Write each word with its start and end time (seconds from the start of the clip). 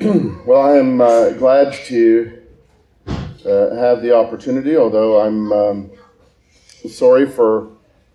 well, 0.46 0.62
I 0.62 0.78
am 0.78 0.98
uh, 0.98 1.32
glad 1.32 1.74
to 1.88 2.40
uh, 3.06 3.74
have 3.74 4.00
the 4.00 4.16
opportunity, 4.16 4.74
although 4.74 5.20
I'm 5.20 5.52
um, 5.52 5.90
sorry 6.88 7.26
for 7.26 7.72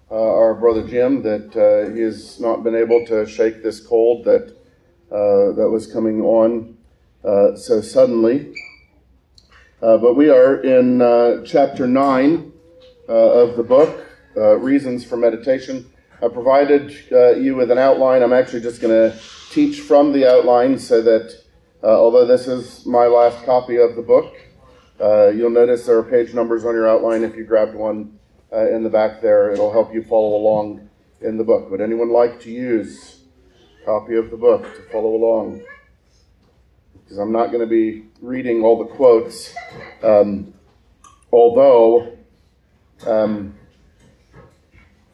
uh, 0.10 0.16
our 0.16 0.56
brother 0.56 0.88
Jim 0.88 1.22
that 1.22 1.56
uh, 1.56 1.94
he 1.94 2.02
has 2.02 2.40
not 2.40 2.64
been 2.64 2.74
able 2.74 3.06
to 3.06 3.28
shake 3.28 3.62
this 3.62 3.80
cold 3.80 4.26
that 4.26 4.58
uh, 5.12 5.54
that 5.54 5.70
was 5.70 5.86
coming 5.86 6.22
on 6.22 6.76
uh, 7.24 7.56
so 7.56 7.82
suddenly. 7.82 8.56
but 9.80 10.16
we 10.16 10.28
are 10.32 10.56
in 10.64 11.46
chapter 11.46 11.86
nine 11.86 12.52
of 13.08 13.58
the 13.58 13.64
book, 13.64 14.08
Reasons 14.36 15.06
for 15.06 15.18
Meditation. 15.18 15.86
I 16.20 16.30
provided 16.30 16.98
you 17.40 17.56
with 17.56 17.70
an 17.70 17.78
outline. 17.78 18.24
I'm 18.24 18.34
actually 18.34 18.62
just 18.62 18.82
going 18.82 19.12
to 19.12 19.20
teach 19.52 19.82
from 19.82 20.14
the 20.14 20.28
outline 20.28 20.80
so 20.80 21.04
that 21.04 21.45
although 21.90 22.26
this 22.26 22.48
is 22.48 22.86
my 22.86 23.06
last 23.06 23.46
copy 23.46 23.78
of 23.78 23.96
the 23.96 24.02
book, 24.02 24.34
uh, 25.00 25.28
you'll 25.28 25.50
notice 25.50 25.86
there 25.86 25.98
are 25.98 26.04
page 26.04 26.34
numbers 26.34 26.66
on 26.66 26.74
your 26.74 26.88
outline. 26.88 27.24
If 27.24 27.36
you 27.36 27.44
grabbed 27.44 27.76
one 27.76 28.18
uh, 28.52 28.70
in 28.70 28.84
the 28.84 28.90
back 28.90 29.22
there, 29.22 29.52
it'll 29.52 29.72
help 29.72 29.94
you 29.94 30.04
follow 30.04 30.36
along 30.36 30.90
in 31.22 31.38
the 31.38 31.44
book. 31.44 31.70
Would 31.70 31.82
anyone 31.82 32.12
like 32.12 32.40
to 32.42 32.52
use 32.52 33.20
a 33.82 33.86
copy 33.86 34.16
of 34.16 34.32
the 34.32 34.38
book 34.38 34.64
to 34.64 34.82
follow 34.92 35.16
along? 35.16 35.62
Because 37.04 37.20
I'm 37.20 37.32
not 37.32 37.48
going 37.48 37.60
to 37.60 37.68
be 37.68 38.06
reading 38.22 38.64
all 38.64 38.80
the 38.80 38.92
quotes, 38.96 39.54
um, 40.02 40.54
although, 41.32 42.18
um, 43.06 43.54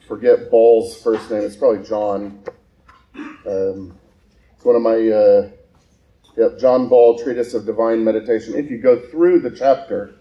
forget 0.07 0.49
Ball's 0.49 1.01
first 1.01 1.29
name, 1.29 1.41
it's 1.41 1.57
probably 1.57 1.85
John. 1.85 2.43
Um, 3.45 3.97
it's 4.55 4.63
one 4.63 4.75
of 4.75 4.81
my 4.81 5.09
uh, 5.09 5.49
Yep, 6.37 6.59
John 6.59 6.87
Ball, 6.87 7.19
Treatise 7.19 7.53
of 7.53 7.65
Divine 7.65 8.05
Meditation. 8.05 8.55
If 8.55 8.71
you 8.71 8.77
go 8.77 8.97
through 8.97 9.41
the 9.41 9.51
chapter, 9.51 10.15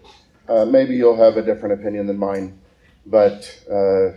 uh, 0.49 0.65
maybe 0.65 0.95
you'll 0.95 1.15
have 1.15 1.37
a 1.37 1.41
different 1.41 1.79
opinion 1.79 2.07
than 2.07 2.17
mine. 2.17 2.59
But 3.05 3.63
uh, 3.71 4.09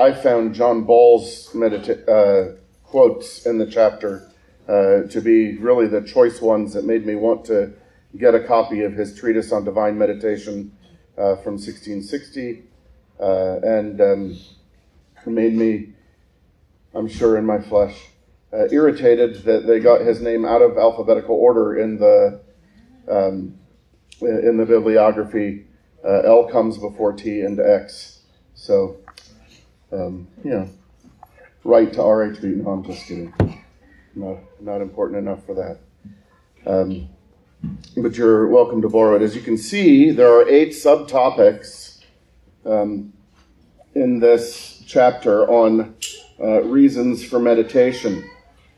I 0.00 0.12
found 0.12 0.54
John 0.54 0.84
Ball's 0.84 1.50
medita- 1.52 2.08
uh, 2.08 2.56
quotes 2.82 3.44
in 3.44 3.58
the 3.58 3.66
chapter 3.66 4.30
uh, 4.68 5.02
to 5.10 5.20
be 5.20 5.58
really 5.58 5.86
the 5.86 6.00
choice 6.00 6.40
ones 6.40 6.72
that 6.72 6.86
made 6.86 7.04
me 7.04 7.14
want 7.14 7.44
to 7.46 7.74
get 8.16 8.34
a 8.34 8.40
copy 8.40 8.82
of 8.82 8.94
his 8.94 9.14
Treatise 9.14 9.52
on 9.52 9.64
Divine 9.64 9.98
Meditation 9.98 10.72
uh, 11.18 11.36
from 11.36 11.54
1660 11.54 12.62
uh, 13.20 13.58
and 13.62 14.00
um, 14.00 14.38
made 15.26 15.52
me, 15.52 15.92
I'm 16.94 17.06
sure, 17.06 17.36
in 17.36 17.44
my 17.44 17.60
flesh 17.60 18.08
uh, 18.52 18.66
irritated 18.70 19.44
that 19.44 19.66
they 19.66 19.80
got 19.80 20.00
his 20.00 20.20
name 20.20 20.44
out 20.44 20.62
of 20.62 20.78
alphabetical 20.78 21.34
order 21.34 21.76
in 21.76 21.98
the 21.98 22.40
um, 23.08 23.58
in 24.20 24.56
the 24.56 24.66
bibliography. 24.66 25.66
Uh, 26.04 26.20
L 26.20 26.48
comes 26.48 26.78
before 26.78 27.12
T 27.12 27.40
and 27.40 27.58
X. 27.58 28.22
So, 28.54 28.96
um, 29.92 30.28
you 30.44 30.50
know, 30.50 30.68
right 31.64 31.92
to 31.92 31.98
RHB. 31.98 32.42
No, 32.56 32.70
I'm 32.70 32.84
just 32.84 33.06
kidding. 33.06 33.32
Not, 34.14 34.38
not 34.60 34.80
important 34.80 35.18
enough 35.18 35.44
for 35.44 35.54
that. 35.54 35.78
Um, 36.66 37.08
but 37.96 38.16
you're 38.16 38.48
welcome 38.48 38.82
to 38.82 38.88
borrow 38.88 39.16
it. 39.16 39.22
As 39.22 39.34
you 39.34 39.42
can 39.42 39.56
see, 39.56 40.10
there 40.10 40.28
are 40.28 40.48
eight 40.48 40.70
subtopics 40.70 42.02
um, 42.64 43.12
in 43.94 44.20
this 44.20 44.82
chapter 44.86 45.48
on 45.48 45.94
uh, 46.40 46.62
reasons 46.62 47.24
for 47.24 47.38
meditation. 47.38 48.28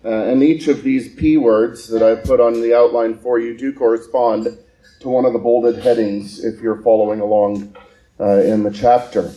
Uh, 0.03 0.09
and 0.09 0.43
each 0.43 0.67
of 0.69 0.83
these 0.83 1.15
P 1.15 1.37
words 1.37 1.89
that 1.89 2.03
I've 2.03 2.25
put 2.25 2.41
on 2.41 2.55
the 2.55 2.75
outline 2.75 3.19
for 3.19 3.39
you 3.39 3.57
do 3.57 3.73
correspond 3.73 4.59
to 5.01 5.09
one 5.09 5.27
of 5.27 5.33
the 5.33 5.39
bolded 5.39 5.83
headings 5.83 6.43
if 6.43 6.61
you're 6.61 6.81
following 6.83 7.21
along 7.21 7.77
uh, 8.19 8.39
in 8.39 8.63
the 8.63 8.71
chapter. 8.71 9.33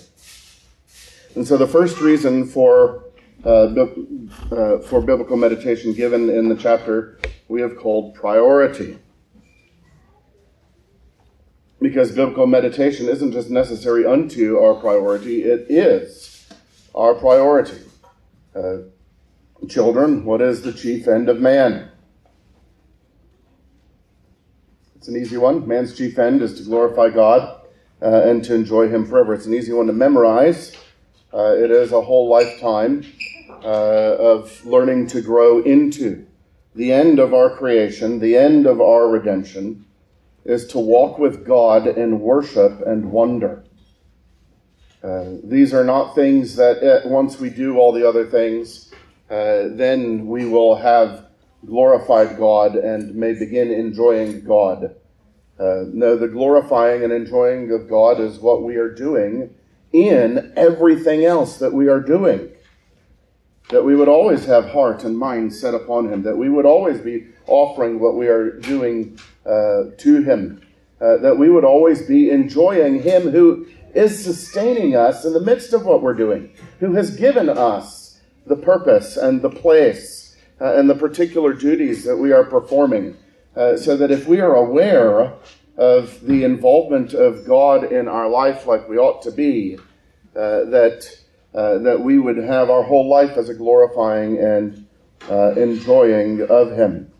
And 1.35 1.45
so 1.45 1.57
the 1.57 1.67
first 1.67 1.99
reason 1.99 2.45
for, 2.45 3.03
uh, 3.43 3.67
uh 4.51 4.79
for 4.79 5.01
biblical 5.01 5.35
meditation 5.35 5.93
given 5.93 6.29
in 6.29 6.47
the 6.47 6.55
chapter 6.55 7.19
we 7.49 7.59
have 7.61 7.75
called 7.77 8.15
priority. 8.15 8.99
Because 11.81 12.13
biblical 12.13 12.47
meditation 12.47 13.09
isn't 13.09 13.33
just 13.33 13.49
necessary 13.49 14.05
unto 14.05 14.57
our 14.57 14.75
priority, 14.75 15.43
it 15.43 15.65
is 15.69 16.47
our 16.95 17.13
priority. 17.15 17.81
Children, 19.69 20.25
what 20.25 20.41
is 20.41 20.61
the 20.61 20.73
chief 20.73 21.07
end 21.07 21.29
of 21.29 21.39
man? 21.39 21.89
It's 24.95 25.07
an 25.07 25.15
easy 25.15 25.37
one. 25.37 25.67
Man's 25.67 25.97
chief 25.97 26.17
end 26.19 26.41
is 26.41 26.53
to 26.55 26.63
glorify 26.63 27.09
God 27.09 27.61
uh, 28.01 28.23
and 28.23 28.43
to 28.43 28.55
enjoy 28.55 28.89
Him 28.89 29.05
forever. 29.05 29.33
It's 29.33 29.45
an 29.45 29.53
easy 29.53 29.71
one 29.71 29.87
to 29.87 29.93
memorize. 29.93 30.75
Uh, 31.33 31.55
it 31.55 31.71
is 31.71 31.91
a 31.91 32.01
whole 32.01 32.29
lifetime 32.29 33.05
uh, 33.63 34.17
of 34.17 34.65
learning 34.65 35.07
to 35.07 35.21
grow 35.21 35.61
into. 35.61 36.25
The 36.75 36.91
end 36.91 37.19
of 37.19 37.33
our 37.33 37.55
creation, 37.55 38.19
the 38.19 38.35
end 38.35 38.65
of 38.65 38.81
our 38.81 39.07
redemption, 39.07 39.85
is 40.43 40.67
to 40.67 40.79
walk 40.79 41.19
with 41.19 41.45
God 41.45 41.87
in 41.87 42.19
worship 42.19 42.81
and 42.85 43.11
wonder. 43.11 43.63
Uh, 45.03 45.35
these 45.43 45.73
are 45.73 45.83
not 45.83 46.15
things 46.15 46.55
that 46.55 46.81
uh, 46.81 47.07
once 47.07 47.39
we 47.39 47.49
do 47.49 47.77
all 47.77 47.91
the 47.91 48.07
other 48.07 48.25
things, 48.25 48.91
uh, 49.29 49.69
then 49.71 50.27
we 50.27 50.45
will 50.45 50.75
have 50.75 51.27
glorified 51.65 52.37
God 52.37 52.75
and 52.75 53.15
may 53.15 53.33
begin 53.33 53.71
enjoying 53.71 54.43
God. 54.43 54.95
Uh, 55.59 55.83
no, 55.87 56.17
the 56.17 56.27
glorifying 56.27 57.03
and 57.03 57.13
enjoying 57.13 57.71
of 57.71 57.89
God 57.89 58.19
is 58.19 58.39
what 58.39 58.63
we 58.63 58.75
are 58.75 58.93
doing 58.93 59.53
in 59.91 60.51
everything 60.55 61.23
else 61.23 61.57
that 61.57 61.71
we 61.71 61.87
are 61.87 61.99
doing. 61.99 62.49
That 63.69 63.83
we 63.83 63.95
would 63.95 64.09
always 64.09 64.45
have 64.45 64.69
heart 64.69 65.03
and 65.03 65.17
mind 65.17 65.53
set 65.53 65.73
upon 65.73 66.11
Him, 66.11 66.23
that 66.23 66.35
we 66.35 66.49
would 66.49 66.65
always 66.65 66.99
be 66.99 67.27
offering 67.47 67.99
what 67.99 68.15
we 68.15 68.27
are 68.27 68.59
doing 68.59 69.17
uh, 69.45 69.91
to 69.97 70.21
Him, 70.23 70.61
uh, 70.99 71.17
that 71.17 71.37
we 71.37 71.49
would 71.49 71.63
always 71.63 72.01
be 72.01 72.29
enjoying 72.29 73.01
Him 73.01 73.29
who 73.29 73.67
is 73.93 74.23
sustaining 74.23 74.95
us 74.95 75.23
in 75.23 75.33
the 75.33 75.39
midst 75.39 75.71
of 75.71 75.85
what 75.85 76.01
we're 76.01 76.13
doing, 76.13 76.51
who 76.79 76.93
has 76.93 77.15
given 77.15 77.47
us 77.47 78.02
the 78.45 78.55
purpose 78.55 79.17
and 79.17 79.41
the 79.41 79.49
place 79.49 80.35
uh, 80.59 80.75
and 80.75 80.89
the 80.89 80.95
particular 80.95 81.53
duties 81.53 82.03
that 82.03 82.17
we 82.17 82.31
are 82.31 82.43
performing. 82.43 83.17
Uh, 83.55 83.77
so 83.77 83.95
that 83.95 84.09
if 84.09 84.27
we 84.27 84.39
are 84.39 84.55
aware 84.55 85.33
of 85.77 86.25
the 86.25 86.43
involvement 86.43 87.13
of 87.13 87.45
God 87.45 87.91
in 87.91 88.07
our 88.07 88.29
life 88.29 88.65
like 88.65 88.87
we 88.89 88.97
ought 88.97 89.21
to 89.23 89.31
be, 89.31 89.77
uh, 90.35 90.65
that, 90.65 91.07
uh, 91.53 91.77
that 91.79 92.01
we 92.01 92.17
would 92.17 92.37
have 92.37 92.69
our 92.69 92.83
whole 92.83 93.07
life 93.07 93.37
as 93.37 93.49
a 93.49 93.53
glorifying 93.53 94.37
and 94.37 94.87
uh, 95.29 95.51
enjoying 95.51 96.41
of 96.41 96.71
Him. 96.71 97.11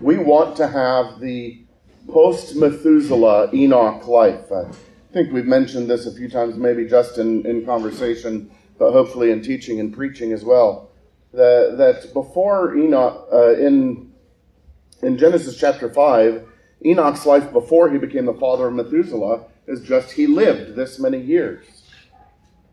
We 0.00 0.18
want 0.18 0.56
to 0.56 0.66
have 0.66 1.20
the 1.20 1.62
post 2.08 2.56
Methuselah 2.56 3.50
Enoch 3.52 4.06
life. 4.06 4.50
I 4.50 4.66
think 5.12 5.32
we've 5.32 5.46
mentioned 5.46 5.88
this 5.88 6.06
a 6.06 6.14
few 6.14 6.28
times, 6.28 6.56
maybe 6.56 6.86
just 6.86 7.18
in, 7.18 7.46
in 7.46 7.64
conversation 7.64 8.50
but 8.78 8.92
hopefully 8.92 9.30
in 9.30 9.42
teaching 9.42 9.80
and 9.80 9.94
preaching 9.94 10.32
as 10.32 10.44
well. 10.44 10.90
That, 11.32 11.74
that 11.78 12.12
before 12.12 12.76
Enoch, 12.76 13.28
uh, 13.32 13.54
in, 13.54 14.12
in 15.02 15.18
Genesis 15.18 15.58
chapter 15.58 15.92
5, 15.92 16.46
Enoch's 16.84 17.26
life 17.26 17.52
before 17.52 17.90
he 17.90 17.98
became 17.98 18.26
the 18.26 18.34
father 18.34 18.68
of 18.68 18.74
Methuselah 18.74 19.44
is 19.66 19.82
just 19.82 20.12
he 20.12 20.26
lived 20.26 20.76
this 20.76 20.98
many 20.98 21.20
years. 21.20 21.64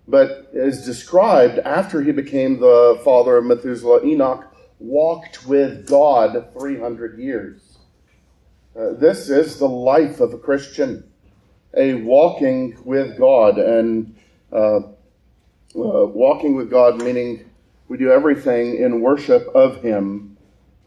But 0.08 0.50
is 0.54 0.86
described 0.86 1.60
after 1.60 2.02
he 2.02 2.12
became 2.12 2.60
the 2.60 3.00
father 3.04 3.38
of 3.38 3.46
Methuselah, 3.46 4.06
Enoch 4.06 4.46
walked 4.80 5.48
with 5.48 5.88
God 5.88 6.50
300 6.58 7.18
years. 7.18 7.78
Uh, 8.78 8.94
this 8.94 9.30
is 9.30 9.58
the 9.60 9.68
life 9.68 10.20
of 10.20 10.34
a 10.34 10.38
Christian, 10.38 11.04
a 11.76 11.94
walking 11.94 12.78
with 12.84 13.18
God 13.18 13.58
and 13.58 14.16
uh, 14.52 14.82
uh, 15.76 16.06
walking 16.06 16.56
with 16.56 16.70
God, 16.70 17.02
meaning 17.02 17.50
we 17.88 17.98
do 17.98 18.12
everything 18.12 18.76
in 18.76 19.02
worship 19.02 19.48
of 19.56 19.82
Him 19.82 20.38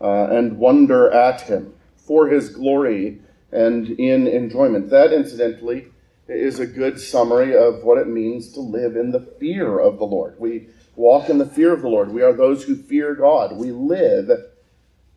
uh, 0.01 0.29
and 0.31 0.59
wonder 0.59 1.11
at 1.11 1.43
Him 1.43 1.75
for 1.97 2.29
His 2.29 2.51
glory 2.51 3.21
and 3.53 3.89
in 3.89 4.27
enjoyment. 4.27 4.91
That, 4.91 5.13
incidentally, 5.13 5.87
is 6.29 6.59
a 6.59 6.67
good 6.67 7.01
summary 7.01 7.57
of 7.57 7.85
what 7.85 7.99
it 7.99 8.09
means 8.09 8.53
to 8.53 8.61
live 8.61 8.97
in 8.97 9.13
the 9.13 9.21
fear 9.21 9.79
of 9.79 9.99
the 9.99 10.05
Lord. 10.05 10.39
We 10.39 10.69
walk 10.97 11.29
in 11.29 11.39
the 11.39 11.47
fear 11.47 11.73
of 11.73 11.83
the 11.83 11.89
Lord. 11.89 12.11
We 12.11 12.23
are 12.23 12.33
those 12.33 12.65
who 12.65 12.75
fear 12.77 13.15
God. 13.15 13.57
We 13.57 13.71
live 13.71 14.31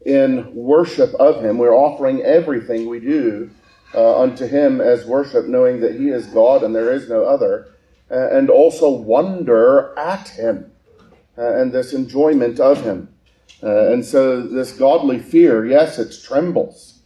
in 0.05 0.53
worship 0.53 1.13
of 1.15 1.43
Him. 1.43 1.57
We're 1.57 1.75
offering 1.75 2.21
everything 2.21 2.87
we 2.87 2.99
do 2.99 3.49
uh, 3.93 4.21
unto 4.21 4.45
Him 4.45 4.81
as 4.81 5.05
worship, 5.05 5.45
knowing 5.45 5.81
that 5.81 5.95
He 5.95 6.09
is 6.09 6.27
God 6.27 6.63
and 6.63 6.75
there 6.75 6.93
is 6.93 7.09
no 7.09 7.23
other 7.23 7.67
and 8.09 8.49
also 8.49 8.89
wonder 8.89 9.97
at 9.97 10.29
him 10.29 10.71
uh, 11.37 11.55
and 11.55 11.71
this 11.71 11.93
enjoyment 11.93 12.59
of 12.59 12.83
him. 12.83 13.09
Uh, 13.61 13.91
and 13.91 14.05
so 14.05 14.41
this 14.41 14.71
godly 14.71 15.19
fear, 15.19 15.65
yes, 15.65 15.99
it 15.99 16.15
trembles, 16.23 16.99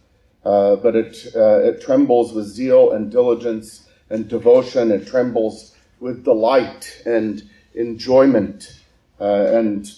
uh, 0.44 0.76
but 0.76 0.94
it, 0.94 1.26
uh, 1.34 1.58
it 1.60 1.80
trembles 1.80 2.32
with 2.32 2.46
zeal 2.46 2.92
and 2.92 3.10
diligence 3.10 3.88
and 4.10 4.28
devotion. 4.28 4.90
It 4.90 5.06
trembles 5.06 5.74
with 6.00 6.24
delight 6.24 7.02
and 7.06 7.42
enjoyment. 7.74 8.80
Uh, 9.20 9.46
and, 9.52 9.90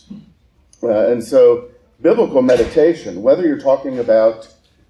uh, 0.83 1.09
and 1.09 1.23
so 1.23 1.69
biblical 2.01 2.43
meditation, 2.43 3.23
whether 3.23 3.47
you're 3.47 3.61
talking 3.61 3.99
about 3.99 4.49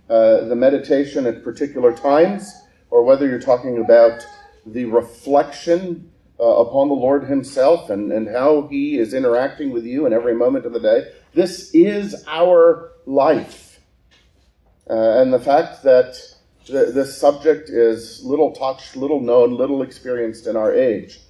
uh, 0.08 0.44
the 0.44 0.56
meditation 0.56 1.26
at 1.26 1.42
particular 1.42 1.92
times 1.92 2.52
or 2.90 3.02
whether 3.02 3.26
you're 3.26 3.40
talking 3.40 3.78
about 3.78 4.24
the 4.66 4.84
reflection 4.84 6.10
uh, 6.38 6.44
upon 6.44 6.88
the 6.88 6.94
Lord 6.94 7.24
Himself 7.24 7.88
and, 7.88 8.12
and 8.12 8.28
how 8.28 8.66
He 8.68 8.98
is 8.98 9.14
interacting 9.14 9.70
with 9.70 9.84
you 9.84 10.06
in 10.06 10.12
every 10.12 10.34
moment 10.34 10.66
of 10.66 10.72
the 10.72 10.80
day. 10.80 11.10
This 11.34 11.70
is 11.74 12.24
our 12.26 12.92
life. 13.06 13.80
Uh, 14.88 15.20
and 15.20 15.32
the 15.32 15.38
fact 15.38 15.82
that 15.82 16.16
th- 16.66 16.94
this 16.94 17.18
subject 17.18 17.68
is 17.70 18.22
little 18.24 18.52
touched, 18.52 18.96
little 18.96 19.20
known, 19.20 19.56
little 19.56 19.82
experienced 19.82 20.46
in 20.46 20.56
our 20.56 20.74
age 20.74 21.20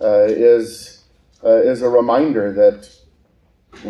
uh, 0.00 0.24
is, 0.24 1.04
uh, 1.44 1.62
is 1.62 1.82
a 1.82 1.88
reminder 1.88 2.52
that 2.52 2.90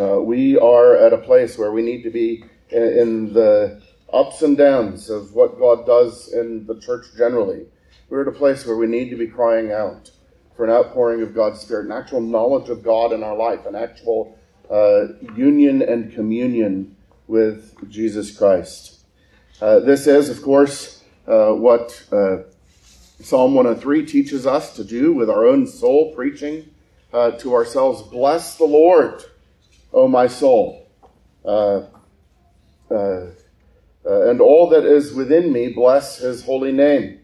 uh, 0.01 0.21
we 0.21 0.59
are 0.59 0.97
at 0.97 1.13
a 1.13 1.19
place 1.19 1.57
where 1.59 1.73
we 1.73 1.83
need 1.83 2.03
to 2.03 2.11
be 2.11 2.45
in, 2.71 2.83
in 2.83 3.33
the 3.33 3.81
ups 4.13 4.43
and 4.43 4.57
downs 4.57 5.11
of 5.11 5.35
what 5.35 5.59
God 5.59 5.87
does 5.87 6.33
in 6.33 6.67
the 6.67 6.79
church 6.81 7.07
generally. 7.17 7.67
We're 8.15 8.23
at 8.23 8.29
a 8.29 8.31
place 8.31 8.65
where 8.65 8.77
we 8.77 8.87
need 8.87 9.11
to 9.11 9.17
be 9.17 9.27
crying 9.27 9.73
out 9.73 10.13
for 10.57 10.65
an 10.65 10.71
outpouring 10.71 11.21
of 11.23 11.35
God's 11.35 11.59
Spirit, 11.59 11.87
an 11.87 11.91
actual 11.91 12.21
knowledge 12.21 12.69
of 12.69 12.85
God 12.85 13.13
in 13.13 13.25
our 13.25 13.35
life, 13.35 13.67
an 13.67 13.75
actual 13.75 14.39
uh, 14.71 15.15
union 15.35 15.83
and 15.83 16.15
communion 16.15 16.95
with 17.27 17.75
Jesus 17.91 18.31
Christ. 18.31 19.01
Uh, 19.61 19.81
this 19.81 20.07
is, 20.07 20.29
of 20.29 20.43
course, 20.43 21.03
uh, 21.27 21.55
what 21.55 22.07
uh, 22.13 22.45
Psalm 23.21 23.57
103 23.57 24.07
teaches 24.07 24.47
us 24.47 24.77
to 24.77 24.85
do 24.85 25.13
with 25.13 25.29
our 25.29 25.45
own 25.45 25.67
soul, 25.67 26.15
preaching 26.15 26.71
uh, 27.13 27.33
to 27.33 27.53
ourselves, 27.53 28.01
Bless 28.03 28.57
the 28.57 28.65
Lord, 28.65 29.25
O 29.93 30.07
my 30.07 30.29
soul. 30.29 30.87
Uh, 31.45 31.81
and 34.05 34.41
all 34.41 34.69
that 34.69 34.85
is 34.85 35.13
within 35.13 35.53
me, 35.53 35.73
bless 35.73 36.19
his 36.19 36.45
holy 36.45 36.71
name. 36.71 37.19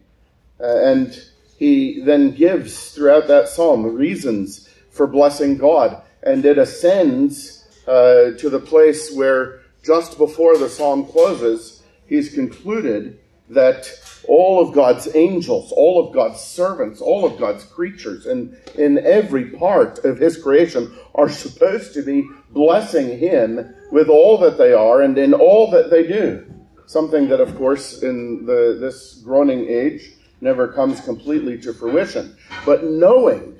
And 0.61 1.23
he 1.57 2.01
then 2.01 2.31
gives 2.31 2.91
throughout 2.91 3.27
that 3.27 3.47
psalm 3.47 3.85
reasons 3.85 4.69
for 4.89 5.07
blessing 5.07 5.57
God. 5.57 6.01
And 6.23 6.45
it 6.45 6.57
ascends 6.57 7.65
uh, 7.87 8.31
to 8.37 8.49
the 8.49 8.59
place 8.59 9.13
where 9.13 9.61
just 9.83 10.17
before 10.17 10.57
the 10.57 10.69
psalm 10.69 11.05
closes, 11.05 11.83
he's 12.07 12.33
concluded 12.33 13.19
that 13.49 13.91
all 14.27 14.65
of 14.65 14.73
God's 14.73 15.13
angels, 15.15 15.71
all 15.71 16.05
of 16.05 16.13
God's 16.13 16.39
servants, 16.39 17.01
all 17.01 17.25
of 17.25 17.39
God's 17.39 17.63
creatures, 17.65 18.25
and 18.25 18.55
in 18.75 18.99
every 18.99 19.45
part 19.45 19.99
of 20.05 20.17
his 20.17 20.41
creation 20.41 20.91
are 21.15 21.29
supposed 21.29 21.93
to 21.93 22.01
be 22.01 22.27
blessing 22.51 23.17
him 23.17 23.75
with 23.91 24.09
all 24.09 24.37
that 24.37 24.57
they 24.57 24.73
are 24.73 25.01
and 25.01 25.17
in 25.17 25.33
all 25.33 25.69
that 25.71 25.89
they 25.89 26.07
do. 26.07 26.45
Something 26.85 27.29
that, 27.29 27.41
of 27.41 27.55
course, 27.57 28.03
in 28.03 28.45
the, 28.45 28.77
this 28.79 29.15
groaning 29.23 29.67
age, 29.69 30.11
never 30.41 30.67
comes 30.67 30.99
completely 31.01 31.57
to 31.59 31.73
fruition. 31.73 32.35
But 32.65 32.83
knowing 32.83 33.57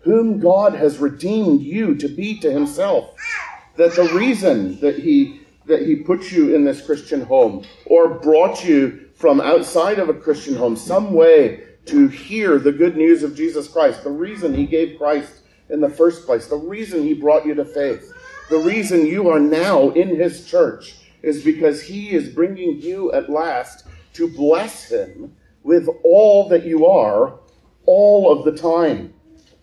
whom 0.00 0.40
God 0.40 0.74
has 0.74 0.98
redeemed 0.98 1.60
you 1.60 1.94
to 1.96 2.08
be 2.08 2.38
to 2.40 2.50
himself, 2.50 3.14
that 3.76 3.94
the 3.94 4.12
reason 4.14 4.80
that 4.80 4.98
he 4.98 5.40
that 5.66 5.86
he 5.86 5.96
put 5.96 6.32
you 6.32 6.54
in 6.54 6.64
this 6.64 6.84
Christian 6.84 7.20
home 7.20 7.64
or 7.86 8.18
brought 8.18 8.64
you 8.64 9.08
from 9.14 9.40
outside 9.40 10.00
of 10.00 10.08
a 10.08 10.14
Christian 10.14 10.56
home 10.56 10.74
some 10.74 11.12
way 11.12 11.62
to 11.86 12.08
hear 12.08 12.58
the 12.58 12.72
good 12.72 12.96
news 12.96 13.22
of 13.22 13.36
Jesus 13.36 13.68
Christ, 13.68 14.02
the 14.02 14.10
reason 14.10 14.52
he 14.52 14.66
gave 14.66 14.98
Christ 14.98 15.42
in 15.70 15.80
the 15.80 15.88
first 15.88 16.26
place, 16.26 16.46
the 16.46 16.56
reason 16.56 17.02
he 17.02 17.14
brought 17.14 17.46
you 17.46 17.54
to 17.54 17.64
faith, 17.64 18.12
the 18.50 18.58
reason 18.58 19.06
you 19.06 19.28
are 19.28 19.40
now 19.40 19.90
in 19.90 20.08
his 20.08 20.46
church 20.46 20.96
is 21.22 21.44
because 21.44 21.82
he 21.82 22.10
is 22.10 22.28
bringing 22.28 22.80
you 22.80 23.12
at 23.12 23.30
last 23.30 23.86
to 24.14 24.28
bless 24.28 24.90
him 24.90 25.34
with 25.62 25.88
all 26.02 26.48
that 26.48 26.64
you 26.64 26.86
are 26.86 27.38
all 27.86 28.30
of 28.30 28.44
the 28.44 28.60
time. 28.60 29.14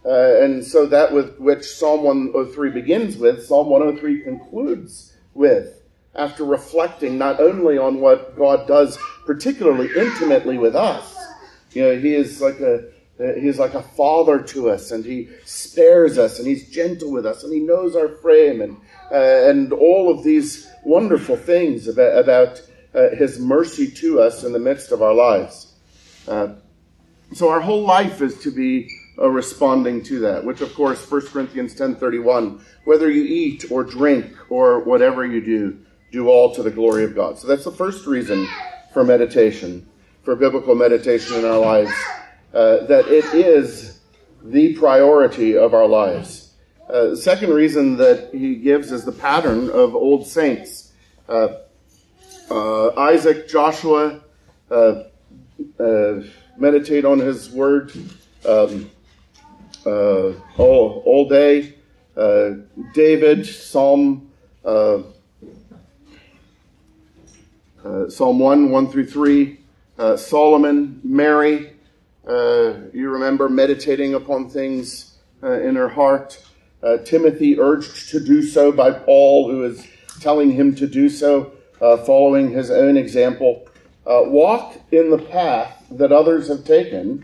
Uh, 0.05 0.41
and 0.41 0.63
so 0.63 0.85
that 0.85 1.11
with 1.11 1.37
which 1.39 1.65
Psalm 1.65 2.03
103 2.03 2.69
begins 2.71 3.17
with, 3.17 3.45
Psalm 3.45 3.67
103 3.69 4.21
concludes 4.21 5.13
with, 5.33 5.81
after 6.15 6.43
reflecting 6.43 7.17
not 7.17 7.39
only 7.39 7.77
on 7.77 7.99
what 7.99 8.37
God 8.37 8.67
does 8.67 8.97
particularly 9.25 9.89
intimately 9.95 10.57
with 10.57 10.75
us, 10.75 11.15
you 11.73 11.83
know, 11.83 11.97
he 11.97 12.15
is 12.15 12.41
like 12.41 12.59
a 12.61 12.85
He's 13.19 13.59
like 13.59 13.73
a 13.73 13.81
father 13.81 14.41
to 14.41 14.69
us, 14.69 14.91
and 14.91 15.03
he 15.03 15.27
spares 15.43 16.17
us, 16.17 16.39
and 16.39 16.47
he's 16.47 16.69
gentle 16.69 17.11
with 17.11 17.25
us, 17.25 17.43
and 17.43 17.53
he 17.53 17.59
knows 17.59 17.93
our 17.93 18.07
frame, 18.07 18.61
and 18.61 18.77
uh, 19.11 19.49
and 19.49 19.73
all 19.73 20.09
of 20.09 20.23
these 20.23 20.69
wonderful 20.85 21.35
things 21.35 21.89
about, 21.89 22.17
about 22.17 22.61
uh, 22.95 23.09
his 23.09 23.37
mercy 23.37 23.91
to 23.91 24.21
us 24.21 24.45
in 24.45 24.53
the 24.53 24.59
midst 24.59 24.93
of 24.93 25.01
our 25.01 25.13
lives. 25.13 25.68
Uh, 26.29 26.55
so 27.33 27.49
our 27.49 27.59
whole 27.59 27.81
life 27.81 28.21
is 28.21 28.39
to 28.39 28.51
be 28.51 28.89
uh, 29.17 29.27
responding 29.27 30.03
to 30.03 30.19
that, 30.19 30.45
which 30.45 30.61
of 30.61 30.73
course 30.75 31.09
1 31.09 31.27
Corinthians 31.27 31.73
10:31, 31.73 32.61
whether 32.85 33.09
you 33.09 33.23
eat 33.23 33.65
or 33.71 33.83
drink 33.83 34.33
or 34.49 34.79
whatever 34.83 35.25
you 35.25 35.41
do, 35.41 35.77
do 36.11 36.29
all 36.29 36.53
to 36.53 36.63
the 36.63 36.71
glory 36.71 37.03
of 37.03 37.15
God. 37.15 37.37
So 37.37 37.47
that's 37.47 37.63
the 37.63 37.71
first 37.71 38.05
reason 38.05 38.47
for 38.93 39.03
meditation, 39.03 39.87
for 40.23 40.35
biblical 40.35 40.75
meditation 40.75 41.37
in 41.37 41.45
our 41.45 41.59
lives, 41.59 41.91
uh, 42.53 42.85
that 42.85 43.07
it 43.07 43.25
is 43.33 43.99
the 44.43 44.73
priority 44.75 45.57
of 45.57 45.73
our 45.73 45.87
lives. 45.87 46.53
Uh, 46.89 47.15
second 47.15 47.51
reason 47.51 47.97
that 47.97 48.29
he 48.33 48.55
gives 48.55 48.91
is 48.91 49.03
the 49.03 49.11
pattern 49.11 49.69
of 49.69 49.95
old 49.95 50.25
saints. 50.25 50.93
Uh, 51.27 51.49
uh 52.49 52.89
Isaac, 52.97 53.47
Joshua, 53.47 54.21
uh, 55.79 56.21
meditate 56.57 57.05
on 57.05 57.19
His 57.19 57.49
Word 57.49 57.91
um, 58.47 58.89
uh, 59.85 60.31
all, 60.57 61.03
all 61.05 61.27
day. 61.27 61.75
Uh, 62.15 62.51
David, 62.93 63.45
Psalm 63.45 64.29
uh, 64.65 65.03
uh, 67.83 68.09
Psalm 68.09 68.39
1, 68.39 68.71
1 68.71 68.87
through 68.91 69.05
3. 69.05 69.57
Uh, 69.97 70.17
Solomon, 70.17 70.99
Mary, 71.03 71.73
you 72.27 73.09
remember 73.09 73.49
meditating 73.49 74.13
upon 74.13 74.49
things 74.49 75.17
in 75.41 75.75
her 75.75 75.89
heart. 75.89 76.43
Timothy 77.05 77.59
urged 77.59 78.09
to 78.09 78.19
do 78.19 78.43
so 78.43 78.71
by 78.71 78.91
Paul, 78.91 79.49
who 79.49 79.63
is 79.63 79.87
telling 80.19 80.51
him 80.51 80.75
to 80.75 80.87
do 80.87 81.09
so, 81.09 81.53
following 81.79 82.51
his 82.51 82.69
own 82.69 82.97
example. 82.97 83.67
Uh, 84.09 84.23
walk 84.23 84.75
in 84.91 85.11
the 85.11 85.19
path 85.19 85.85
that 85.91 86.11
others 86.11 86.47
have 86.47 86.65
taken 86.65 87.23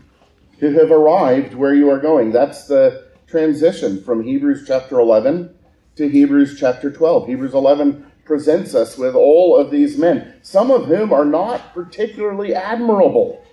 who 0.60 0.70
have 0.70 0.92
arrived 0.92 1.52
where 1.52 1.74
you 1.74 1.90
are 1.90 1.98
going. 1.98 2.30
That's 2.30 2.68
the 2.68 3.08
transition 3.26 4.00
from 4.04 4.22
Hebrews 4.22 4.64
chapter 4.68 5.00
11 5.00 5.52
to 5.96 6.08
Hebrews 6.08 6.60
chapter 6.60 6.92
12. 6.92 7.26
Hebrews 7.26 7.54
11 7.54 8.12
presents 8.24 8.72
us 8.72 8.96
with 8.96 9.16
all 9.16 9.56
of 9.56 9.72
these 9.72 9.98
men, 9.98 10.34
some 10.42 10.70
of 10.70 10.86
whom 10.86 11.12
are 11.12 11.24
not 11.24 11.74
particularly 11.74 12.54
admirable. 12.54 13.44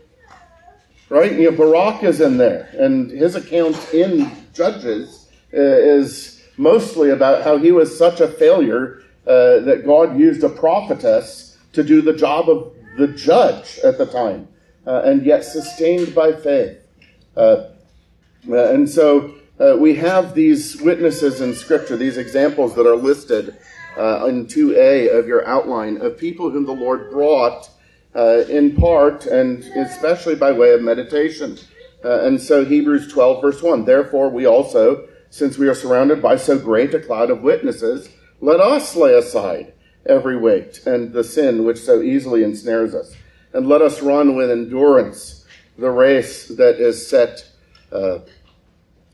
Right? 1.09 1.33
You 1.33 1.49
know, 1.49 1.57
Barak 1.57 2.03
is 2.03 2.21
in 2.21 2.37
there, 2.37 2.69
and 2.73 3.09
his 3.09 3.35
account 3.35 3.93
in 3.95 4.31
Judges 4.53 5.27
uh, 5.51 5.57
is 5.57 6.43
mostly 6.57 7.09
about 7.09 7.43
how 7.43 7.57
he 7.57 7.71
was 7.71 7.97
such 7.97 8.19
a 8.19 8.27
failure 8.27 9.01
uh, 9.25 9.57
that 9.61 9.85
God 9.87 10.19
used 10.19 10.43
a 10.43 10.49
prophetess 10.49 11.57
to 11.73 11.83
do 11.83 12.03
the 12.03 12.13
job 12.13 12.47
of 12.47 12.73
the 12.97 13.07
judge 13.07 13.79
at 13.83 13.97
the 13.97 14.05
time, 14.05 14.47
uh, 14.85 15.01
and 15.03 15.25
yet 15.25 15.43
sustained 15.43 16.13
by 16.13 16.33
faith. 16.33 16.77
Uh, 17.35 17.65
uh, 18.49 18.73
and 18.73 18.89
so 18.89 19.33
uh, 19.59 19.75
we 19.77 19.95
have 19.95 20.33
these 20.33 20.81
witnesses 20.81 21.41
in 21.41 21.53
Scripture, 21.53 21.95
these 21.97 22.17
examples 22.17 22.75
that 22.75 22.87
are 22.87 22.95
listed 22.95 23.55
uh, 23.97 24.25
in 24.25 24.45
2a 24.45 25.17
of 25.17 25.27
your 25.27 25.47
outline 25.47 25.97
of 26.01 26.17
people 26.17 26.49
whom 26.49 26.65
the 26.65 26.73
Lord 26.73 27.11
brought 27.11 27.69
uh, 28.15 28.43
in 28.49 28.75
part 28.75 29.25
and 29.25 29.63
especially 29.75 30.35
by 30.35 30.51
way 30.51 30.73
of 30.73 30.81
meditation. 30.81 31.57
and 32.03 32.41
so 32.41 32.65
Hebrews 32.65 33.11
12, 33.11 33.41
verse 33.41 33.63
1 33.63 33.85
Therefore, 33.85 34.29
we 34.29 34.45
also, 34.45 35.07
since 35.29 35.57
we 35.57 35.67
are 35.67 35.75
surrounded 35.75 36.21
by 36.21 36.35
so 36.35 36.59
great 36.59 36.93
a 36.93 36.99
cloud 36.99 37.31
of 37.31 37.41
witnesses, 37.41 38.09
let 38.41 38.59
us 38.59 38.95
lay 38.95 39.13
aside 39.13 39.73
every 40.05 40.37
weight 40.37 40.85
and 40.85 41.13
the 41.13 41.23
sin 41.23 41.65
which 41.65 41.79
so 41.79 42.01
easily 42.01 42.43
ensnares 42.43 42.93
us. 42.93 43.15
And 43.53 43.67
let 43.67 43.81
us 43.81 44.01
run 44.01 44.35
with 44.35 44.49
endurance 44.49 45.45
the 45.77 45.89
race 45.89 46.47
that 46.49 46.79
is 46.79 47.07
set 47.07 47.47
uh, 47.91 48.19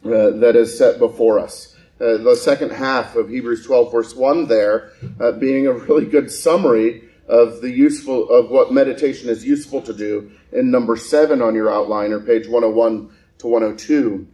uh, 0.05 0.29
that 0.31 0.55
is 0.55 0.77
set 0.77 0.98
before 0.98 1.39
us. 1.39 1.75
uh, 2.00 2.17
the 2.17 2.36
second 2.36 2.72
half 2.72 3.17
of 3.17 3.27
Hebrews 3.27 3.65
12, 3.65 3.91
verse 3.91 4.15
1 4.15 4.48
there, 4.48 4.93
uh, 5.19 5.34
being 5.34 5.67
a 5.67 5.74
really 5.74 6.05
good 6.05 6.31
summary 6.31 7.03
of 7.27 7.62
the 7.62 7.69
useful 7.69 8.29
of 8.29 8.50
what 8.50 8.72
meditation 8.74 9.29
is 9.29 9.46
useful 9.46 9.81
to 9.81 9.93
do 9.93 10.31
in 10.51 10.72
number 10.72 10.96
seven 10.96 11.41
on 11.41 11.53
your 11.53 11.69
outline 11.69 12.12
or 12.12 12.19
page 12.19 12.48
101 12.48 13.12
to 13.39 13.48
102 13.48 14.27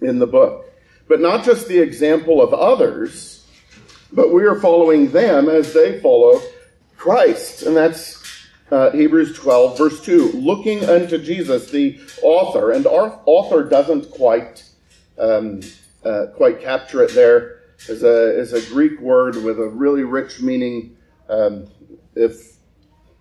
in 0.00 0.18
the 0.18 0.26
book. 0.26 0.72
But 1.08 1.20
not 1.20 1.44
just 1.44 1.68
the 1.68 1.80
example 1.80 2.40
of 2.40 2.54
others, 2.54 3.43
but 4.14 4.32
we 4.32 4.44
are 4.44 4.54
following 4.54 5.10
them 5.10 5.48
as 5.48 5.72
they 5.72 6.00
follow 6.00 6.40
Christ. 6.96 7.62
And 7.62 7.76
that's 7.76 8.22
uh, 8.70 8.90
Hebrews 8.92 9.36
12, 9.36 9.76
verse 9.76 10.00
2. 10.04 10.32
Looking 10.32 10.84
unto 10.84 11.18
Jesus, 11.18 11.70
the 11.70 12.00
author. 12.22 12.70
And 12.70 12.86
our 12.86 13.20
author 13.26 13.64
doesn't 13.68 14.10
quite, 14.10 14.64
um, 15.18 15.60
uh, 16.04 16.26
quite 16.36 16.62
capture 16.62 17.02
it 17.02 17.14
there. 17.14 17.60
Is 17.88 18.02
a, 18.02 18.38
is 18.38 18.52
a 18.54 18.62
Greek 18.72 18.98
word 19.00 19.36
with 19.36 19.58
a 19.58 19.68
really 19.68 20.04
rich 20.04 20.40
meaning. 20.40 20.96
Um, 21.28 21.66
if 22.14 22.56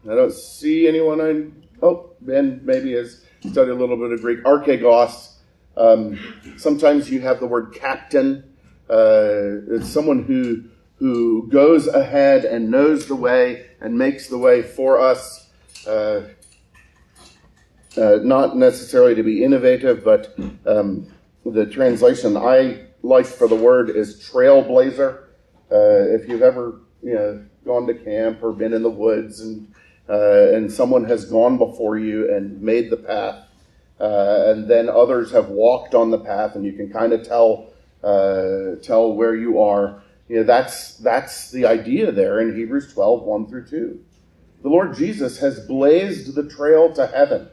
I 0.10 0.16
don't 0.16 0.32
see 0.32 0.88
anyone, 0.88 1.20
I 1.20 1.86
oh 1.86 2.12
Ben 2.22 2.62
maybe 2.64 2.94
has 2.94 3.26
studied 3.42 3.72
a 3.72 3.76
little 3.76 3.98
bit 3.98 4.12
of 4.12 4.22
Greek. 4.22 4.44
Archegos. 4.44 5.32
Um, 5.76 6.56
sometimes 6.58 7.10
you 7.10 7.20
have 7.22 7.40
the 7.40 7.48
word 7.48 7.74
captain. 7.74 8.54
Uh, 8.90 9.76
it's 9.76 9.90
someone 9.90 10.24
who 10.24 10.64
who 11.04 11.46
goes 11.50 11.86
ahead 11.88 12.46
and 12.46 12.72
knows 12.72 13.08
the 13.08 13.16
way 13.16 13.66
and 13.82 13.98
makes 13.98 14.30
the 14.30 14.38
way 14.38 14.62
for 14.62 15.02
us. 15.02 15.50
Uh, 15.86 16.22
uh, 17.98 18.20
not 18.24 18.56
necessarily 18.56 19.14
to 19.14 19.22
be 19.22 19.44
innovative, 19.44 20.02
but 20.02 20.34
um, 20.66 21.06
the 21.46 21.66
translation 21.66 22.38
I 22.38 22.86
like 23.02 23.26
for 23.26 23.50
the 23.50 23.56
word 23.56 23.90
is 23.90 24.24
trailblazer. 24.24 25.24
Uh, 25.70 26.16
if 26.16 26.30
you've 26.30 26.42
ever 26.42 26.80
you 27.04 27.16
know 27.16 27.46
gone 27.66 27.86
to 27.88 27.96
camp 27.96 28.42
or 28.42 28.54
been 28.54 28.72
in 28.72 28.82
the 28.82 28.90
woods 28.90 29.42
and 29.42 29.74
uh, 30.08 30.54
and 30.54 30.72
someone 30.72 31.04
has 31.04 31.26
gone 31.26 31.58
before 31.58 32.00
you 32.00 32.34
and 32.34 32.62
made 32.62 32.90
the 32.90 32.96
path, 32.96 33.46
uh, 34.00 34.44
and 34.46 34.70
then 34.70 34.88
others 34.88 35.32
have 35.32 35.50
walked 35.50 35.94
on 35.94 36.12
the 36.12 36.20
path, 36.20 36.56
and 36.56 36.64
you 36.64 36.72
can 36.72 36.90
kind 36.90 37.12
of 37.12 37.28
tell 37.28 37.74
uh, 38.06 38.76
tell 38.82 39.12
where 39.12 39.36
you 39.36 39.62
are. 39.62 40.02
You 40.28 40.38
know, 40.38 40.44
that's 40.44 40.98
that's 40.98 41.52
the 41.52 41.66
idea 41.66 42.12
there 42.12 42.40
in 42.40 42.56
Hebrews 42.56 42.94
12, 42.94 43.24
1 43.24 43.48
through 43.48 43.68
2. 43.68 44.00
The 44.62 44.70
Lord 44.70 44.96
Jesus 44.96 45.40
has 45.40 45.60
blazed 45.68 46.36
the 46.36 46.48
trail 46.48 46.94
to 46.94 47.08
heaven 47.08 47.50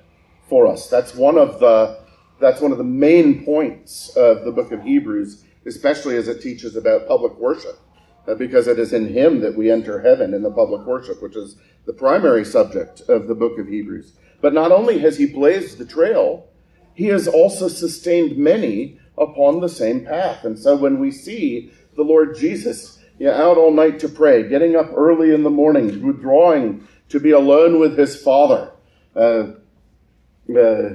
for 0.49 0.67
us. 0.67 0.89
That's 0.89 1.15
one 1.15 1.37
of 1.37 1.59
the 1.61 2.01
that's 2.41 2.61
one 2.61 2.73
of 2.73 2.79
the 2.79 2.85
main 2.85 3.45
points 3.45 4.11
of 4.17 4.45
the 4.45 4.53
book 4.53 4.73
of 4.73 4.83
Hebrews, 4.83 5.45
especially 5.67 6.17
as 6.17 6.29
it 6.29 6.41
teaches 6.41 6.77
about 6.77 7.09
public 7.09 7.37
worship 7.37 7.79
uh, 8.27 8.35
because 8.35 8.67
it 8.67 8.79
is 8.79 8.93
in 8.93 9.09
him 9.09 9.41
that 9.41 9.57
we 9.57 9.71
enter 9.71 10.01
heaven 10.01 10.33
in 10.33 10.43
the 10.43 10.51
public 10.51 10.87
worship, 10.87 11.23
which 11.23 11.37
is 11.37 11.57
the 11.87 11.93
primary 11.93 12.45
subject 12.45 13.01
of 13.09 13.27
the 13.27 13.35
book 13.35 13.59
of 13.59 13.69
Hebrews. 13.69 14.13
But 14.41 14.55
not 14.55 14.73
only 14.73 14.99
has 15.01 15.19
he 15.19 15.27
blazed 15.27 15.79
the 15.79 15.85
trail, 15.85 16.47
he 16.95 17.07
has 17.07 17.29
also 17.29 17.69
sustained 17.69 18.39
many 18.39 18.99
upon 19.19 19.61
the 19.61 19.69
same 19.69 20.05
path. 20.05 20.45
And 20.45 20.59
so 20.59 20.77
when 20.77 20.99
we 20.99 21.11
see 21.11 21.73
the 22.01 22.05
Lord 22.05 22.35
Jesus 22.35 22.99
out 23.23 23.59
all 23.59 23.75
night 23.75 23.99
to 23.99 24.09
pray, 24.09 24.49
getting 24.49 24.75
up 24.75 24.91
early 24.97 25.35
in 25.35 25.43
the 25.43 25.51
morning, 25.51 26.03
withdrawing 26.03 26.89
to 27.11 27.21
be 27.21 27.33
alone 27.33 27.79
with 27.79 27.99
his 27.99 28.23
Father, 28.23 28.73
uh, 29.15 29.49
uh, 30.59 30.95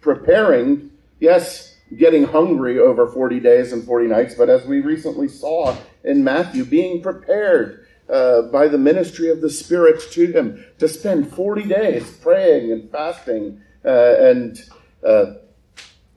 preparing, 0.00 0.90
yes, 1.20 1.76
getting 1.98 2.24
hungry 2.24 2.78
over 2.78 3.06
40 3.06 3.38
days 3.40 3.74
and 3.74 3.84
40 3.84 4.06
nights, 4.06 4.34
but 4.34 4.48
as 4.48 4.64
we 4.64 4.80
recently 4.80 5.28
saw 5.28 5.76
in 6.04 6.24
Matthew, 6.24 6.64
being 6.64 7.02
prepared 7.02 7.86
uh, 8.08 8.42
by 8.50 8.68
the 8.68 8.78
ministry 8.78 9.28
of 9.28 9.42
the 9.42 9.50
Spirit 9.50 10.00
to 10.12 10.32
him 10.32 10.64
to 10.78 10.88
spend 10.88 11.30
40 11.30 11.64
days 11.64 12.10
praying 12.22 12.72
and 12.72 12.90
fasting 12.90 13.60
uh, 13.84 14.14
and 14.20 14.58
uh, 15.06 15.34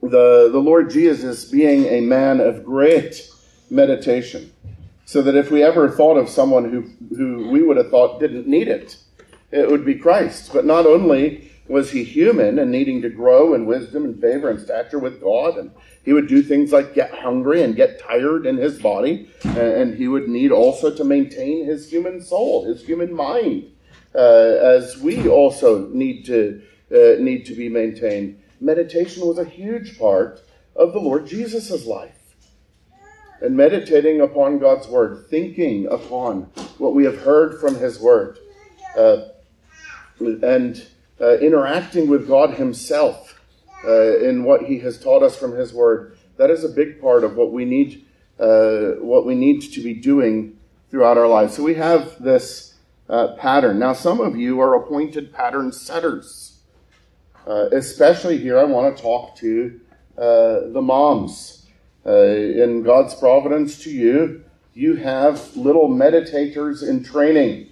the, 0.00 0.48
the 0.50 0.58
Lord 0.58 0.88
Jesus 0.88 1.44
being 1.44 1.84
a 1.84 2.00
man 2.00 2.40
of 2.40 2.64
great 2.64 3.30
meditation. 3.70 4.52
So 5.04 5.22
that 5.22 5.34
if 5.34 5.50
we 5.50 5.62
ever 5.62 5.88
thought 5.88 6.16
of 6.16 6.28
someone 6.28 6.70
who, 6.70 7.16
who 7.16 7.48
we 7.50 7.62
would 7.62 7.76
have 7.76 7.90
thought 7.90 8.20
didn't 8.20 8.46
need 8.46 8.68
it, 8.68 8.96
it 9.50 9.68
would 9.68 9.84
be 9.84 9.96
Christ. 9.96 10.52
But 10.52 10.64
not 10.64 10.86
only 10.86 11.50
was 11.70 11.92
he 11.92 12.02
human 12.02 12.58
and 12.58 12.70
needing 12.70 13.00
to 13.00 13.08
grow 13.08 13.54
in 13.54 13.64
wisdom 13.64 14.04
and 14.04 14.20
favor 14.20 14.50
and 14.50 14.60
stature 14.60 14.98
with 14.98 15.20
God. 15.20 15.56
And 15.56 15.70
he 16.04 16.12
would 16.12 16.26
do 16.26 16.42
things 16.42 16.72
like 16.72 16.94
get 16.94 17.14
hungry 17.14 17.62
and 17.62 17.76
get 17.76 18.00
tired 18.00 18.44
in 18.44 18.56
his 18.56 18.80
body. 18.80 19.30
And 19.44 19.94
he 19.94 20.08
would 20.08 20.28
need 20.28 20.50
also 20.50 20.94
to 20.94 21.04
maintain 21.04 21.64
his 21.64 21.88
human 21.88 22.20
soul, 22.20 22.64
his 22.64 22.84
human 22.84 23.14
mind, 23.14 23.70
uh, 24.14 24.18
as 24.18 24.98
we 24.98 25.28
also 25.28 25.86
need 25.88 26.24
to, 26.26 26.60
uh, 26.90 27.22
need 27.22 27.46
to 27.46 27.54
be 27.54 27.68
maintained. 27.68 28.42
Meditation 28.60 29.24
was 29.24 29.38
a 29.38 29.44
huge 29.44 29.96
part 29.96 30.42
of 30.74 30.92
the 30.92 30.98
Lord 30.98 31.26
Jesus' 31.26 31.86
life. 31.86 32.19
And 33.40 33.56
meditating 33.56 34.20
upon 34.20 34.58
God's 34.58 34.86
word, 34.86 35.26
thinking 35.30 35.86
upon 35.86 36.42
what 36.78 36.94
we 36.94 37.04
have 37.04 37.22
heard 37.22 37.60
from 37.60 37.74
his 37.74 37.98
word. 37.98 38.38
Uh, 38.96 39.28
and 40.20 40.86
uh, 41.20 41.38
interacting 41.38 42.08
with 42.08 42.26
God 42.26 42.54
Himself 42.54 43.40
uh, 43.84 44.18
in 44.18 44.44
what 44.44 44.62
He 44.62 44.78
has 44.80 44.98
taught 44.98 45.22
us 45.22 45.36
from 45.36 45.52
His 45.54 45.72
Word. 45.72 46.16
That 46.36 46.50
is 46.50 46.64
a 46.64 46.68
big 46.68 47.00
part 47.00 47.24
of 47.24 47.36
what 47.36 47.52
we 47.52 47.64
need, 47.64 48.06
uh, 48.38 48.92
what 49.00 49.26
we 49.26 49.34
need 49.34 49.60
to 49.60 49.82
be 49.82 49.94
doing 49.94 50.58
throughout 50.90 51.18
our 51.18 51.28
lives. 51.28 51.54
So 51.54 51.62
we 51.62 51.74
have 51.74 52.22
this 52.22 52.74
uh, 53.08 53.34
pattern. 53.36 53.78
Now, 53.78 53.92
some 53.92 54.20
of 54.20 54.36
you 54.36 54.60
are 54.60 54.74
appointed 54.74 55.32
pattern 55.32 55.72
setters. 55.72 56.60
Uh, 57.46 57.68
especially 57.72 58.38
here, 58.38 58.58
I 58.58 58.64
want 58.64 58.96
to 58.96 59.02
talk 59.02 59.36
to 59.36 59.80
the 60.16 60.80
moms. 60.82 61.59
In 62.04 62.82
God's 62.82 63.14
providence 63.14 63.82
to 63.84 63.90
you, 63.90 64.44
you 64.74 64.96
have 64.96 65.56
little 65.56 65.88
meditators 65.88 66.86
in 66.86 67.04
training. 67.04 67.68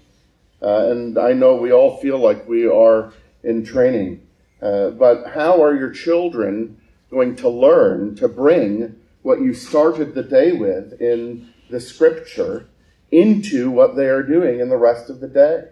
and 0.60 1.18
I 1.18 1.32
know 1.32 1.54
we 1.56 1.72
all 1.72 1.98
feel 1.98 2.18
like 2.18 2.48
we 2.48 2.66
are 2.66 3.12
in 3.42 3.64
training. 3.64 4.26
Uh, 4.60 4.90
but 4.90 5.30
how 5.34 5.62
are 5.62 5.74
your 5.74 5.90
children 5.90 6.80
going 7.10 7.36
to 7.36 7.48
learn 7.48 8.16
to 8.16 8.28
bring 8.28 8.96
what 9.22 9.40
you 9.40 9.54
started 9.54 10.14
the 10.14 10.22
day 10.22 10.52
with 10.52 11.00
in 11.00 11.52
the 11.70 11.80
scripture 11.80 12.66
into 13.10 13.70
what 13.70 13.96
they 13.96 14.06
are 14.06 14.22
doing 14.22 14.60
in 14.60 14.68
the 14.68 14.76
rest 14.76 15.10
of 15.10 15.20
the 15.20 15.28
day? 15.28 15.64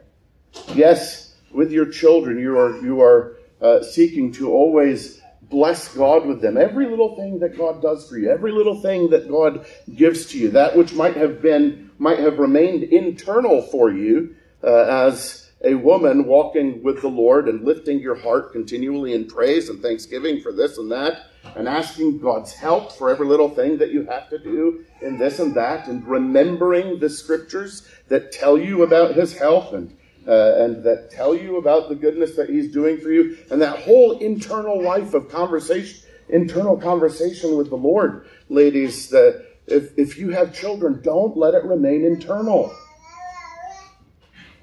Yes, 0.75 1.35
with 1.53 1.73
your 1.73 1.91
children, 1.91 2.39
you 2.39 2.59
are, 2.59 2.81
you 2.81 3.01
are 3.03 3.37
uh, 3.61 3.83
seeking 3.83 4.33
to 4.33 4.51
always 4.51 5.21
bless 5.49 5.95
God 5.95 6.27
with 6.27 6.41
them. 6.41 6.57
Every 6.57 6.87
little 6.89 7.17
thing 7.17 7.39
that 7.41 7.57
God 7.57 7.83
does 7.83 8.09
for 8.09 8.19
you, 8.19 8.31
every 8.31 8.53
little 8.53 8.81
thing 8.81 9.11
that 9.11 9.29
God 9.29 9.67
gives 9.95 10.27
to 10.27 10.39
you, 10.39 10.51
that 10.51 10.77
which 10.77 10.93
might 10.93 11.17
have 11.17 11.41
been, 11.41 11.91
might 11.99 12.19
have 12.19 12.39
remained 12.39 12.85
internal 12.85 13.63
for 13.63 13.91
you 13.91 14.35
uh, 14.65 15.07
as 15.09 15.51
a 15.65 15.75
woman 15.75 16.27
walking 16.27 16.83
with 16.83 17.01
the 17.01 17.09
Lord 17.09 17.49
and 17.49 17.65
lifting 17.65 17.99
your 17.99 18.15
heart 18.15 18.53
continually 18.53 19.15
in 19.15 19.27
praise 19.27 19.69
and 19.69 19.81
thanksgiving 19.81 20.41
for 20.41 20.53
this 20.53 20.77
and 20.79 20.91
that, 20.93 21.31
and 21.55 21.69
asking 21.69 22.19
God's 22.19 22.53
help 22.53 22.93
for 22.93 23.09
every 23.09 23.27
little 23.27 23.49
thing 23.49 23.79
that 23.79 23.91
you 23.91 24.05
have 24.07 24.29
to 24.31 24.39
do 24.39 24.85
in 25.01 25.17
this 25.17 25.39
and 25.39 25.55
that, 25.55 25.89
and 25.89 26.07
remembering 26.07 26.99
the 26.99 27.09
scriptures 27.09 27.89
that 28.09 28.33
tell 28.33 28.59
you 28.59 28.83
about 28.83 29.15
His 29.15 29.37
help 29.37 29.73
and 29.73 29.97
uh, 30.27 30.55
and 30.57 30.83
that 30.85 31.11
tell 31.11 31.35
you 31.35 31.57
about 31.57 31.89
the 31.89 31.95
goodness 31.95 32.37
that 32.37 32.49
He's 32.49 32.73
doing 32.73 32.99
for 32.99 33.11
you, 33.11 33.37
and 33.51 33.61
that 33.63 33.81
whole 33.81 34.19
internal 34.19 34.83
life 34.83 35.15
of 35.15 35.29
conversation, 35.29 36.07
internal 36.29 36.77
conversation 36.77 37.57
with 37.57 37.71
the 37.71 37.77
Lord, 37.77 38.29
ladies. 38.49 39.09
That 39.11 39.45
if 39.67 39.97
if 39.99 40.19
you 40.19 40.31
have 40.31 40.55
children, 40.55 41.01
don't 41.03 41.37
let 41.37 41.55
it 41.55 41.65
remain 41.65 42.05
internal 42.05 42.73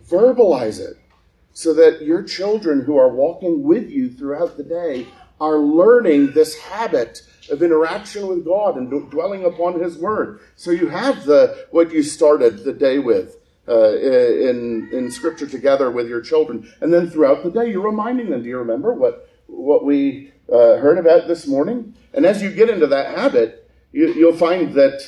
verbalize 0.10 0.80
it 0.80 0.98
so 1.54 1.74
that 1.74 2.02
your 2.04 2.24
children 2.24 2.82
who 2.82 2.98
are 2.98 3.10
walking 3.10 3.64
with 3.64 3.90
you 3.90 4.10
throughout 4.10 4.58
the 4.58 4.64
day 4.64 5.08
are 5.40 5.58
learning 5.58 6.32
this 6.32 6.58
habit 6.58 7.22
of 7.50 7.62
interaction 7.62 8.28
with 8.28 8.46
God 8.46 8.78
and 8.78 9.12
dwelling 9.12 9.46
upon 9.46 9.80
His 9.80 9.98
Word. 9.98 10.40
So 10.56 10.72
you 10.72 10.88
have 10.88 11.26
the 11.26 11.68
what 11.72 11.92
you 11.92 12.02
started 12.02 12.64
the 12.64 12.74
day 12.74 13.00
with 13.00 13.38
uh, 13.68 13.96
in 13.96 14.90
in 14.92 15.12
Scripture 15.12 15.48
together 15.48 15.90
with 15.90 16.08
your 16.08 16.22
children, 16.22 16.72
and 16.82 16.94
then 16.94 17.10
throughout 17.10 17.44
the 17.44 17.52
day 17.52 17.72
you're 17.72 17.82
reminding 17.86 18.30
them. 18.30 18.44
Do 18.44 18.50
you 18.50 18.58
remember 18.58 18.94
what 18.94 19.30
what 19.48 19.86
we 19.86 20.32
uh, 20.52 20.78
heard 20.78 20.98
about 20.98 21.28
this 21.28 21.48
morning? 21.48 21.96
And 22.14 22.26
as 22.26 22.42
you 22.42 22.52
get 22.52 22.70
into 22.70 22.88
that 22.88 23.18
habit, 23.18 23.70
you, 23.92 24.14
you'll 24.14 24.38
find 24.38 24.74
that 24.74 25.02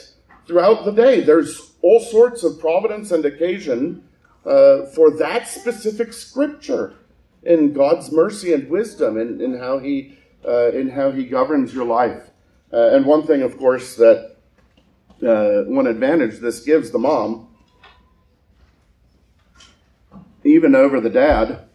throughout 0.47 0.85
the 0.85 0.91
day 0.91 1.21
there's 1.21 1.73
all 1.81 1.99
sorts 1.99 2.43
of 2.43 2.59
providence 2.59 3.11
and 3.11 3.25
occasion 3.25 4.07
uh, 4.45 4.85
for 4.87 5.11
that 5.17 5.47
specific 5.47 6.13
scripture 6.13 6.93
in 7.43 7.73
God's 7.73 8.11
mercy 8.11 8.53
and 8.53 8.69
wisdom 8.69 9.17
in, 9.17 9.41
in 9.41 9.59
how 9.59 9.79
he 9.79 10.17
uh, 10.47 10.71
in 10.71 10.89
how 10.89 11.11
he 11.11 11.25
governs 11.25 11.73
your 11.73 11.85
life. 11.85 12.29
Uh, 12.71 12.89
and 12.95 13.05
one 13.05 13.25
thing, 13.25 13.41
of 13.41 13.57
course, 13.57 13.95
that 13.95 14.35
uh, 15.25 15.63
one 15.63 15.87
advantage 15.87 16.39
this 16.39 16.59
gives 16.59 16.91
the 16.91 16.99
mom, 16.99 17.44
even 20.45 20.75
over 20.75 21.01
the 21.01 21.09
dad, 21.09 21.65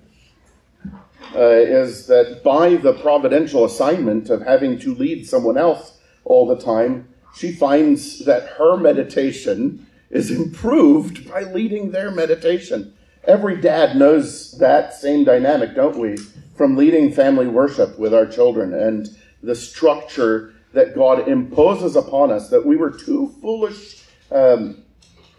uh, 1.35 1.41
is 1.41 2.07
that 2.07 2.43
by 2.43 2.77
the 2.77 2.95
providential 2.95 3.65
assignment 3.65 4.31
of 4.31 4.43
having 4.43 4.79
to 4.79 4.95
lead 4.95 5.29
someone 5.29 5.59
else 5.59 5.99
all 6.25 6.47
the 6.47 6.59
time, 6.59 7.09
she 7.35 7.53
finds 7.53 8.25
that 8.25 8.49
her 8.59 8.77
meditation 8.77 9.87
is 10.11 10.31
improved 10.31 11.29
by 11.29 11.43
leading 11.43 11.91
their 11.91 12.11
meditation. 12.11 12.95
Every 13.25 13.61
dad 13.61 13.97
knows 13.97 14.53
that 14.59 14.95
same 14.95 15.25
dynamic, 15.25 15.75
don't 15.75 15.99
we? 15.99 16.17
From 16.57 16.77
leading 16.77 17.13
family 17.13 17.47
worship 17.47 17.99
with 17.99 18.15
our 18.15 18.27
children 18.27 18.73
and 18.75 19.09
the 19.43 19.55
structure 19.55 20.55
that 20.73 20.95
God 20.95 21.29
imposes 21.29 21.97
upon 21.97 22.31
us 22.31 22.51
that 22.51 22.65
we 22.65 22.77
were 22.77 22.91
too 22.91 23.35
foolish 23.41 24.05
um, 24.31 24.83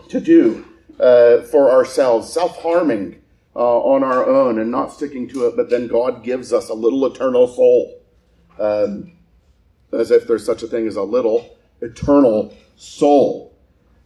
to 0.09 0.19
do 0.19 0.65
uh, 0.99 1.41
for 1.43 1.71
ourselves, 1.71 2.31
self 2.31 2.61
harming 2.61 3.20
uh, 3.55 3.79
on 3.79 4.03
our 4.03 4.25
own 4.25 4.59
and 4.59 4.71
not 4.71 4.93
sticking 4.93 5.27
to 5.29 5.45
it, 5.47 5.55
but 5.55 5.69
then 5.69 5.87
God 5.87 6.23
gives 6.23 6.53
us 6.53 6.69
a 6.69 6.73
little 6.73 7.05
eternal 7.05 7.47
soul. 7.47 8.01
Um, 8.59 9.13
as 9.93 10.11
if 10.11 10.27
there's 10.27 10.45
such 10.45 10.63
a 10.63 10.67
thing 10.67 10.87
as 10.87 10.95
a 10.95 11.03
little 11.03 11.57
eternal 11.81 12.55
soul. 12.77 13.53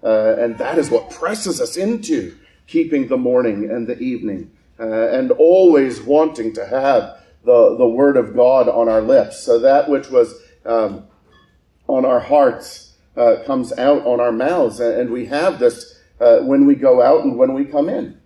Uh, 0.04 0.36
and 0.38 0.58
that 0.58 0.78
is 0.78 0.90
what 0.90 1.10
presses 1.10 1.62
us 1.62 1.78
into 1.78 2.36
keeping 2.68 3.08
the 3.08 3.18
morning 3.18 3.70
and 3.70 3.88
the 3.88 3.98
evening 4.00 4.52
uh, 4.80 5.10
and 5.10 5.32
always 5.32 6.02
wanting 6.02 6.54
to 6.54 6.66
have 6.66 7.20
the, 7.44 7.76
the 7.78 7.88
Word 7.88 8.18
of 8.18 8.36
God 8.36 8.68
on 8.68 8.90
our 8.90 9.02
lips. 9.02 9.40
So 9.40 9.60
that 9.60 9.90
which 9.90 10.10
was 10.10 10.34
um, 10.66 11.06
on 11.88 12.06
our 12.06 12.20
hearts 12.20 12.94
uh, 13.16 13.38
comes 13.46 13.72
out 13.74 14.06
on 14.06 14.20
our 14.20 14.32
mouths. 14.32 14.80
And 14.80 15.12
we 15.12 15.28
have 15.28 15.60
this 15.60 16.00
uh, 16.20 16.40
when 16.40 16.66
we 16.66 16.76
go 16.76 17.02
out 17.02 17.24
and 17.24 17.38
when 17.38 17.54
we 17.54 17.66
come 17.66 17.90
in. 17.90 18.20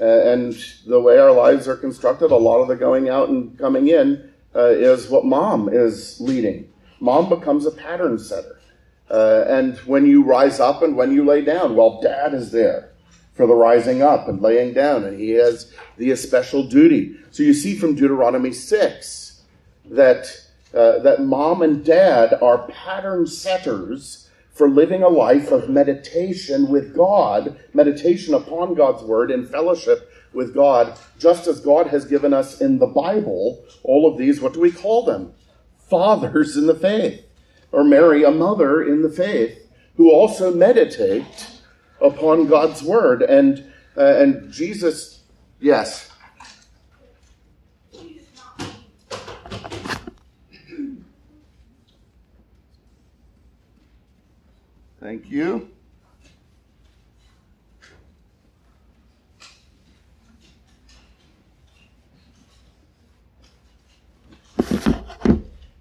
Uh, 0.00 0.04
and 0.04 0.56
the 0.86 1.00
way 1.00 1.18
our 1.18 1.32
lives 1.32 1.68
are 1.68 1.76
constructed, 1.76 2.30
a 2.30 2.36
lot 2.36 2.60
of 2.60 2.68
the 2.68 2.76
going 2.76 3.08
out 3.08 3.28
and 3.28 3.56
coming 3.58 3.88
in 3.88 4.30
uh, 4.54 4.66
is 4.66 5.08
what 5.08 5.24
mom 5.24 5.68
is 5.68 6.20
leading. 6.20 6.68
Mom 7.00 7.28
becomes 7.28 7.66
a 7.66 7.70
pattern 7.70 8.18
setter. 8.18 8.58
Uh, 9.10 9.44
and 9.46 9.76
when 9.78 10.06
you 10.06 10.24
rise 10.24 10.58
up 10.58 10.82
and 10.82 10.96
when 10.96 11.12
you 11.12 11.24
lay 11.24 11.44
down, 11.44 11.76
well, 11.76 12.00
dad 12.00 12.34
is 12.34 12.50
there 12.50 12.90
for 13.34 13.46
the 13.46 13.54
rising 13.54 14.02
up 14.02 14.28
and 14.28 14.40
laying 14.40 14.72
down, 14.72 15.04
and 15.04 15.18
he 15.18 15.30
has 15.30 15.72
the 15.96 16.10
especial 16.10 16.64
duty. 16.64 17.16
So 17.30 17.42
you 17.42 17.52
see 17.52 17.76
from 17.76 17.94
Deuteronomy 17.94 18.52
6 18.52 19.42
that 19.86 20.40
uh, 20.72 20.98
that 21.00 21.20
mom 21.20 21.62
and 21.62 21.84
dad 21.84 22.34
are 22.42 22.66
pattern 22.66 23.26
setters 23.26 24.23
for 24.54 24.68
living 24.68 25.02
a 25.02 25.08
life 25.08 25.50
of 25.50 25.68
meditation 25.68 26.68
with 26.68 26.94
God, 26.94 27.58
meditation 27.74 28.34
upon 28.34 28.74
God's 28.74 29.02
word 29.02 29.30
in 29.30 29.46
fellowship 29.46 30.10
with 30.32 30.54
God, 30.54 30.96
just 31.18 31.46
as 31.46 31.60
God 31.60 31.88
has 31.88 32.04
given 32.04 32.32
us 32.32 32.60
in 32.60 32.78
the 32.78 32.86
Bible 32.86 33.64
all 33.82 34.10
of 34.10 34.16
these, 34.16 34.40
what 34.40 34.54
do 34.54 34.60
we 34.60 34.70
call 34.70 35.04
them? 35.04 35.32
Fathers 35.90 36.56
in 36.56 36.66
the 36.66 36.74
faith, 36.74 37.24
or 37.72 37.84
Mary, 37.84 38.24
a 38.24 38.30
mother 38.30 38.82
in 38.82 39.02
the 39.02 39.10
faith, 39.10 39.58
who 39.96 40.10
also 40.10 40.54
meditate 40.54 41.60
upon 42.00 42.46
God's 42.46 42.82
word. 42.82 43.22
And, 43.22 43.72
uh, 43.96 44.16
and 44.16 44.52
Jesus, 44.52 45.22
yes. 45.60 46.10
Thank 55.04 55.30
you. 55.30 55.68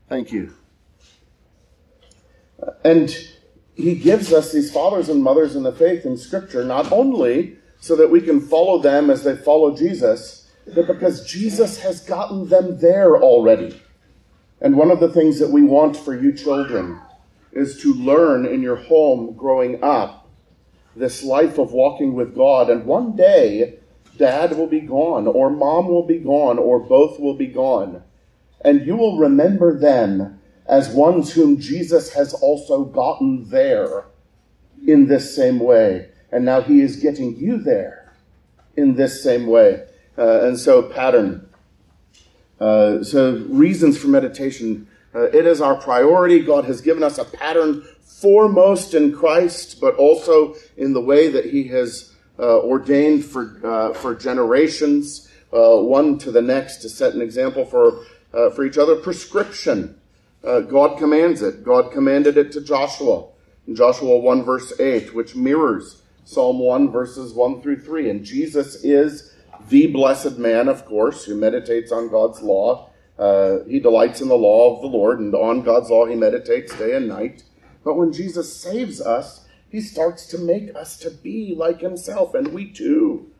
Thank 0.10 0.34
you. 0.34 0.54
Uh, 2.62 2.72
and 2.84 3.16
he 3.76 3.96
gives 3.96 4.34
us 4.34 4.52
these 4.52 4.70
fathers 4.70 5.08
and 5.08 5.24
mothers 5.24 5.56
in 5.56 5.64
the 5.64 5.72
faith 5.72 6.06
in 6.06 6.18
Scripture 6.18 6.66
not 6.66 6.92
only 6.92 7.56
so 7.80 7.96
that 7.96 8.12
we 8.12 8.20
can 8.20 8.42
follow 8.42 8.80
them 8.80 9.10
as 9.10 9.24
they 9.24 9.38
follow 9.38 9.74
Jesus, 9.74 10.52
but 10.76 10.86
because 10.86 11.26
Jesus 11.26 11.80
has 11.80 12.02
gotten 12.02 12.50
them 12.50 12.78
there 12.80 13.16
already. 13.16 13.82
And 14.60 14.76
one 14.76 14.92
of 14.92 15.00
the 15.00 15.14
things 15.14 15.40
that 15.40 15.50
we 15.50 15.62
want 15.62 15.96
for 15.96 16.14
you 16.14 16.34
children 16.34 17.00
is 17.56 17.82
to 17.82 17.94
learn 17.94 18.46
in 18.46 18.62
your 18.62 18.76
home 18.76 19.36
growing 19.36 19.84
up 19.84 20.30
this 20.96 21.24
life 21.24 21.58
of 21.58 21.72
walking 21.72 22.13
with 22.13 22.36
God. 22.36 22.70
And 22.70 22.86
one 22.86 23.16
day, 23.16 23.80
dad 24.18 24.58
will 24.58 24.68
be 24.68 24.82
gone, 24.82 25.28
or 25.28 25.50
mom 25.50 25.88
will 25.88 26.06
be 26.06 26.20
gone, 26.20 26.60
or 26.60 26.80
both 26.80 27.20
will 27.20 27.34
be 27.34 27.48
gone. 27.48 28.04
And 28.62 28.86
you 28.86 28.96
will 28.96 29.18
remember 29.18 29.78
them 29.78 30.39
as 30.66 30.89
ones 30.89 31.34
whom 31.34 31.60
Jesus 31.60 32.13
has 32.13 32.34
also 32.34 32.86
gotten 32.86 33.50
there 33.50 34.06
in 34.88 35.08
this 35.08 35.36
same 35.36 35.60
way. 35.60 36.10
And 36.32 36.46
now 36.46 36.62
he 36.62 36.82
is 36.82 36.98
getting 36.98 37.36
you 37.36 37.58
there 37.58 38.13
in 38.76 38.96
this 38.96 39.24
same 39.24 39.48
way. 39.48 39.86
Uh, 40.18 40.42
and 40.42 40.60
so, 40.60 40.84
pattern. 40.84 41.50
Uh, 42.60 43.04
so, 43.04 43.46
reasons 43.50 43.98
for 43.98 44.08
meditation 44.08 44.88
uh, 45.15 45.23
it 45.23 45.45
is 45.45 45.62
our 45.62 45.76
priority. 45.76 46.39
God 46.39 46.65
has 46.65 46.82
given 46.82 47.04
us 47.04 47.17
a 47.17 47.26
pattern 47.26 47.84
foremost 48.02 48.93
in 48.93 49.15
Christ, 49.15 49.80
but 49.80 49.95
also 49.95 50.56
in 50.78 50.93
the 50.93 51.02
way 51.02 51.28
that 51.28 51.45
He 51.45 51.67
has 51.67 52.13
uh, 52.39 52.60
ordained 52.60 53.26
for, 53.26 53.60
uh, 53.63 53.93
for 53.93 54.15
generations, 54.15 55.30
uh, 55.52 55.78
one 55.78 56.17
to 56.19 56.32
the 56.32 56.41
next, 56.41 56.78
to 56.78 56.89
set 56.89 57.13
an 57.13 57.21
example 57.21 57.65
for, 57.65 58.06
uh, 58.34 58.49
for 58.52 58.65
each 58.65 58.78
other. 58.78 58.95
Prescription. 58.95 59.99
Uh, 60.43 60.62
God 60.62 60.97
commands 60.97 61.41
it. 61.41 61.63
God 61.63 61.91
commanded 61.91 62.38
it 62.38 62.52
to 62.54 62.62
Joshua 62.62 63.28
in 63.67 63.76
Joshua 63.76 64.17
1 64.17 64.43
verse 64.43 64.78
8, 64.80 65.13
which 65.13 65.36
mirrors 65.36 66.02
Psalm 66.26 66.60
1 66.60 66.91
verses 66.91 67.34
1 67.34 67.62
through 67.62 67.80
3. 67.80 68.10
And 68.10 68.26
Jesus 68.26 68.84
is 68.84 69.34
the 69.69 69.88
blessed 69.88 70.38
man, 70.38 70.67
of 70.67 70.86
course, 70.86 71.23
who 71.23 71.36
meditates 71.36 71.91
on 71.91 72.10
God's 72.10 72.41
law 72.41 72.89
uh, 73.17 73.60
he 73.67 73.80
delights 73.80 74.21
in 74.21 74.28
the 74.28 74.36
law 74.36 74.76
of 74.76 74.82
the 74.82 74.88
Lord, 74.88 75.19
and 75.19 75.34
on 75.36 75.62
God's 75.62 75.89
law 75.89 76.06
he 76.06 76.15
meditates 76.15 76.76
day 76.78 76.95
and 76.95 77.08
night. 77.08 77.43
But 77.84 77.95
when 77.95 78.12
Jesus 78.12 78.56
saves 78.56 79.02
us, 79.02 79.47
he 79.69 79.82
starts 79.82 80.26
to 80.28 80.38
make 80.38 80.76
us 80.76 80.97
to 80.99 81.10
be 81.10 81.56
like 81.56 81.82
himself, 81.82 82.34
and 82.34 82.54
we 82.54 82.71
too 82.71 83.32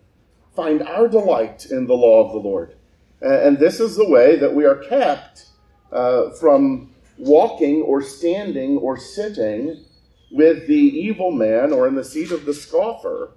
find 0.56 0.82
our 0.84 1.08
delight 1.08 1.66
in 1.66 1.88
the 1.88 1.94
law 1.94 2.26
of 2.26 2.32
the 2.32 2.50
Lord. 2.50 2.76
And 3.22 3.58
this 3.58 3.80
is 3.80 3.96
the 3.96 4.10
way 4.10 4.36
that 4.38 4.54
we 4.54 4.66
are 4.66 4.76
kept 4.76 5.46
uh, 5.92 6.32
from 6.32 6.94
walking 7.18 7.82
or 7.82 8.02
standing 8.02 8.78
or 8.78 8.98
sitting 8.98 9.86
with 10.32 10.68
the 10.68 10.74
evil 10.74 11.32
man 11.32 11.72
or 11.72 11.88
in 11.88 11.96
the 11.96 12.04
seat 12.04 12.32
of 12.32 12.46
the 12.46 12.54
scoffer, 12.54 13.32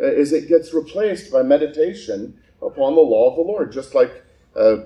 uh, 0.00 0.04
as 0.04 0.32
it 0.32 0.48
gets 0.48 0.72
replaced 0.72 1.32
by 1.32 1.42
meditation 1.42 2.40
upon 2.62 2.94
the 2.94 3.00
law 3.00 3.30
of 3.30 3.36
the 3.36 3.42
Lord, 3.42 3.72
just 3.72 3.94
like 3.94 4.24
uh, 4.54 4.84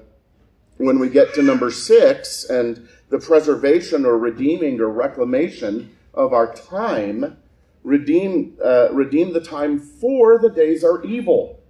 when 0.80 0.98
we 0.98 1.10
get 1.10 1.34
to 1.34 1.42
number 1.42 1.70
six 1.70 2.42
and 2.44 2.88
the 3.10 3.18
preservation 3.18 4.06
or 4.06 4.16
redeeming 4.16 4.80
or 4.80 4.88
reclamation 4.88 5.94
of 6.14 6.32
our 6.32 6.54
time, 6.54 7.36
redeem, 7.84 8.56
uh, 8.64 8.88
redeem 8.90 9.34
the 9.34 9.42
time 9.42 9.78
for 9.78 10.38
the 10.38 10.48
days 10.48 10.82
are 10.82 11.04
evil. 11.04 11.60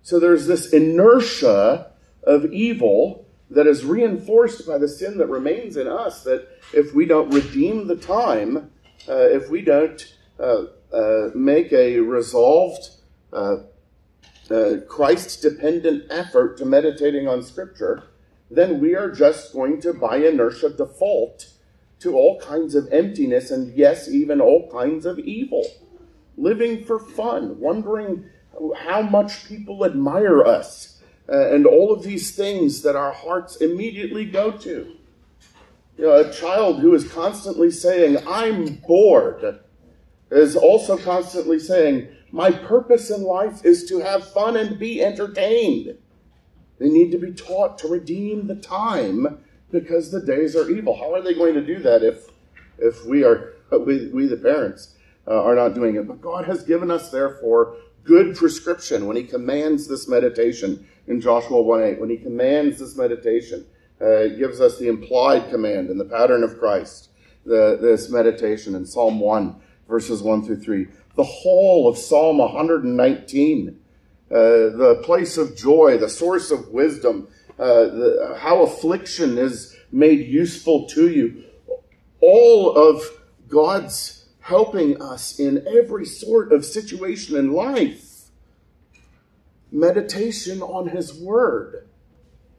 So 0.00 0.18
there's 0.18 0.46
this 0.46 0.72
inertia 0.72 1.92
of 2.22 2.46
evil 2.52 3.26
that 3.50 3.66
is 3.66 3.84
reinforced 3.84 4.66
by 4.66 4.78
the 4.78 4.88
sin 4.88 5.18
that 5.18 5.26
remains 5.26 5.76
in 5.76 5.86
us 5.86 6.24
that 6.24 6.48
if 6.72 6.94
we 6.94 7.04
don't 7.04 7.30
redeem 7.34 7.86
the 7.86 7.96
time, 7.96 8.70
uh, 9.06 9.28
if 9.28 9.50
we 9.50 9.60
don't 9.60 10.14
uh, 10.40 10.64
uh 10.90 11.30
make 11.34 11.70
a 11.72 11.98
resolved, 11.98 12.88
uh, 13.32 13.56
uh, 14.50 14.76
Christ 14.88 15.42
dependent 15.42 16.04
effort 16.10 16.56
to 16.58 16.64
meditating 16.64 17.28
on 17.28 17.42
Scripture, 17.42 18.04
then 18.54 18.80
we 18.80 18.94
are 18.94 19.10
just 19.10 19.52
going 19.52 19.80
to, 19.82 19.92
by 19.92 20.16
inertia, 20.16 20.70
default 20.70 21.48
to 22.00 22.14
all 22.14 22.38
kinds 22.40 22.74
of 22.74 22.88
emptiness 22.92 23.50
and, 23.50 23.74
yes, 23.74 24.08
even 24.08 24.40
all 24.40 24.70
kinds 24.70 25.06
of 25.06 25.18
evil. 25.18 25.66
Living 26.36 26.84
for 26.84 26.98
fun, 26.98 27.58
wondering 27.58 28.28
how 28.76 29.02
much 29.02 29.46
people 29.48 29.84
admire 29.84 30.42
us, 30.42 31.02
uh, 31.28 31.54
and 31.54 31.66
all 31.66 31.92
of 31.92 32.02
these 32.02 32.36
things 32.36 32.82
that 32.82 32.96
our 32.96 33.12
hearts 33.12 33.56
immediately 33.56 34.24
go 34.24 34.50
to. 34.50 34.96
You 35.96 36.04
know, 36.04 36.12
a 36.12 36.32
child 36.32 36.80
who 36.80 36.92
is 36.94 37.10
constantly 37.10 37.70
saying, 37.70 38.18
I'm 38.26 38.76
bored, 38.86 39.60
is 40.30 40.56
also 40.56 40.98
constantly 40.98 41.58
saying, 41.58 42.08
My 42.32 42.50
purpose 42.50 43.10
in 43.10 43.22
life 43.22 43.64
is 43.64 43.84
to 43.88 44.00
have 44.00 44.28
fun 44.32 44.56
and 44.56 44.78
be 44.78 45.02
entertained. 45.02 45.96
They 46.78 46.88
need 46.88 47.12
to 47.12 47.18
be 47.18 47.32
taught 47.32 47.78
to 47.78 47.88
redeem 47.88 48.46
the 48.46 48.56
time 48.56 49.38
because 49.70 50.10
the 50.10 50.20
days 50.20 50.56
are 50.56 50.70
evil. 50.70 50.96
How 50.96 51.14
are 51.14 51.22
they 51.22 51.34
going 51.34 51.54
to 51.54 51.64
do 51.64 51.78
that 51.80 52.02
if, 52.02 52.28
if 52.78 53.04
we 53.04 53.24
are, 53.24 53.54
we, 53.70 54.08
we 54.08 54.26
the 54.26 54.36
parents, 54.36 54.96
uh, 55.26 55.42
are 55.42 55.54
not 55.54 55.74
doing 55.74 55.96
it. 55.96 56.06
But 56.06 56.20
God 56.20 56.46
has 56.46 56.62
given 56.62 56.90
us, 56.90 57.10
therefore, 57.10 57.76
good 58.02 58.36
prescription 58.36 59.06
when 59.06 59.16
He 59.16 59.24
commands 59.24 59.88
this 59.88 60.08
meditation 60.08 60.86
in 61.06 61.20
Joshua 61.20 61.60
1 61.60 61.82
8. 61.82 62.00
When 62.00 62.10
He 62.10 62.18
commands 62.18 62.78
this 62.78 62.96
meditation, 62.96 63.66
uh, 64.00 64.28
gives 64.28 64.60
us 64.60 64.78
the 64.78 64.88
implied 64.88 65.50
command 65.50 65.90
in 65.90 65.98
the 65.98 66.04
pattern 66.04 66.42
of 66.42 66.58
Christ, 66.58 67.10
the, 67.46 67.78
this 67.80 68.10
meditation 68.10 68.74
in 68.74 68.84
Psalm 68.84 69.20
1, 69.20 69.56
verses 69.88 70.22
1 70.22 70.44
through 70.44 70.60
3. 70.60 70.86
The 71.16 71.24
whole 71.24 71.88
of 71.88 71.96
Psalm 71.96 72.38
119, 72.38 73.80
uh, 74.30 74.34
the 74.34 75.00
place 75.04 75.36
of 75.36 75.56
joy, 75.56 75.98
the 75.98 76.08
source 76.08 76.50
of 76.50 76.68
wisdom, 76.68 77.28
uh, 77.58 77.84
the, 77.84 78.36
how 78.40 78.62
affliction 78.62 79.38
is 79.38 79.76
made 79.92 80.26
useful 80.26 80.86
to 80.88 81.08
you. 81.08 81.44
All 82.20 82.74
of 82.74 83.02
God's 83.48 84.26
helping 84.40 85.00
us 85.00 85.38
in 85.38 85.66
every 85.66 86.04
sort 86.04 86.52
of 86.52 86.64
situation 86.64 87.36
in 87.36 87.52
life. 87.52 88.24
Meditation 89.70 90.62
on 90.62 90.88
His 90.88 91.14
Word 91.14 91.86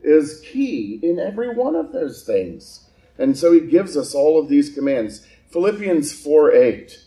is 0.04 0.41
key 0.41 0.99
in 1.01 1.19
every 1.19 1.49
one 1.49 1.75
of 1.75 1.91
those 1.91 2.23
things. 2.23 2.89
And 3.17 3.38
so 3.38 3.51
He 3.54 3.60
gives 3.60 3.95
us 3.97 4.13
all 4.13 4.39
of 4.39 4.49
these 4.49 4.73
commands. 4.73 5.25
Philippians 5.51 6.12
4 6.13 6.54
8, 6.54 6.99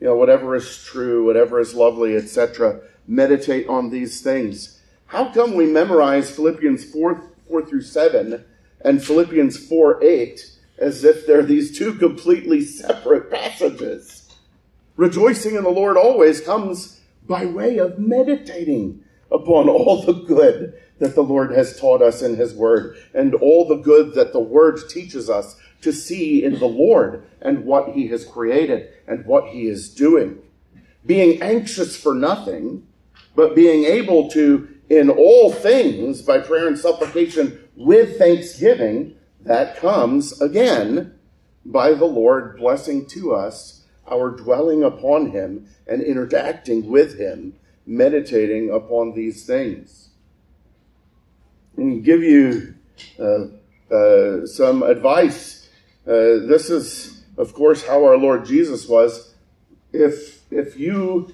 you 0.00 0.06
know, 0.06 0.16
whatever 0.16 0.54
is 0.54 0.82
true, 0.82 1.24
whatever 1.24 1.60
is 1.60 1.74
lovely, 1.74 2.16
etc., 2.16 2.80
meditate 3.06 3.68
on 3.68 3.90
these 3.90 4.20
things. 4.20 4.80
How 5.06 5.32
come 5.32 5.54
we 5.54 5.66
memorize 5.66 6.30
Philippians 6.30 6.84
4, 6.90 7.30
4 7.48 7.66
through 7.66 7.82
7 7.82 8.44
and 8.80 9.04
Philippians 9.04 9.56
4 9.68 10.02
8 10.02 10.50
as 10.78 11.04
if 11.04 11.26
they're 11.26 11.42
these 11.42 11.76
two 11.76 11.94
completely 11.94 12.62
separate 12.64 13.30
passages? 13.30 14.34
Rejoicing 14.96 15.56
in 15.56 15.64
the 15.64 15.70
Lord 15.70 15.96
always 15.96 16.40
comes 16.40 17.00
by 17.26 17.46
way 17.46 17.78
of 17.78 17.98
meditating 17.98 19.02
upon 19.30 19.68
all 19.68 20.02
the 20.02 20.12
good 20.12 20.74
that 20.98 21.14
the 21.14 21.22
Lord 21.22 21.50
has 21.52 21.78
taught 21.78 22.02
us 22.02 22.22
in 22.22 22.36
His 22.36 22.54
Word 22.54 22.96
and 23.12 23.34
all 23.34 23.66
the 23.66 23.76
good 23.76 24.14
that 24.14 24.32
the 24.32 24.40
Word 24.40 24.78
teaches 24.88 25.28
us 25.28 25.56
to 25.82 25.92
see 25.92 26.44
in 26.44 26.58
the 26.58 26.66
Lord 26.66 27.24
and 27.40 27.64
what 27.64 27.90
He 27.90 28.08
has 28.08 28.24
created 28.24 28.88
and 29.06 29.26
what 29.26 29.48
He 29.48 29.66
is 29.66 29.92
doing. 29.92 30.38
Being 31.04 31.42
anxious 31.42 31.96
for 31.96 32.14
nothing, 32.14 32.86
but 33.34 33.54
being 33.54 33.84
able 33.84 34.28
to, 34.30 34.68
in 34.88 35.10
all 35.10 35.52
things, 35.52 36.22
by 36.22 36.38
prayer 36.38 36.68
and 36.68 36.78
supplication 36.78 37.68
with 37.76 38.18
thanksgiving, 38.18 39.16
that 39.40 39.76
comes 39.76 40.40
again 40.40 41.14
by 41.64 41.92
the 41.92 42.04
Lord 42.04 42.56
blessing 42.56 43.06
to 43.06 43.34
us 43.34 43.84
our 44.10 44.30
dwelling 44.30 44.82
upon 44.82 45.30
Him 45.30 45.66
and 45.86 46.02
interacting 46.02 46.88
with 46.88 47.18
Him, 47.18 47.54
meditating 47.86 48.70
upon 48.70 49.14
these 49.14 49.46
things 49.46 50.04
and 51.76 52.04
give 52.04 52.22
you 52.22 52.74
uh, 53.18 53.46
uh, 53.94 54.46
some 54.46 54.82
advice. 54.82 55.68
Uh, 56.06 56.46
this 56.46 56.70
is, 56.70 57.24
of 57.36 57.54
course, 57.54 57.86
how 57.86 58.04
our 58.04 58.16
Lord 58.16 58.44
Jesus 58.44 58.88
was. 58.88 59.34
If 59.92 60.42
if 60.50 60.78
you, 60.78 61.32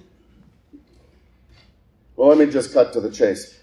well, 2.20 2.28
let 2.28 2.36
me 2.36 2.52
just 2.52 2.74
cut 2.74 2.92
to 2.92 3.00
the 3.00 3.10
chase. 3.10 3.58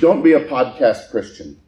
Don't 0.00 0.22
be 0.22 0.34
a 0.34 0.40
podcast 0.40 1.10
Christian. 1.10 1.58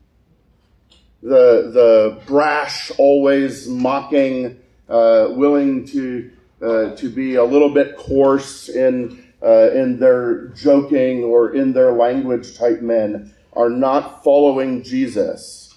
The 1.23 1.71
the 1.73 2.21
brash, 2.27 2.93
always 2.99 3.67
mocking, 3.67 4.61
uh, 4.91 5.29
willing 5.31 5.87
to 5.87 6.31
uh, 6.61 6.95
to 6.97 7.09
be 7.09 7.37
a 7.37 7.45
little 7.45 7.73
bit 7.73 7.97
coarse 7.97 8.69
in 8.69 9.25
uh, 9.43 9.71
in 9.71 9.99
their 9.99 10.49
joking 10.49 11.25
or 11.25 11.55
in 11.55 11.73
their 11.73 11.93
language 11.93 12.59
type 12.59 12.83
men 12.83 13.35
are 13.55 13.71
not 13.71 14.23
following 14.23 14.83
Jesus 14.83 15.75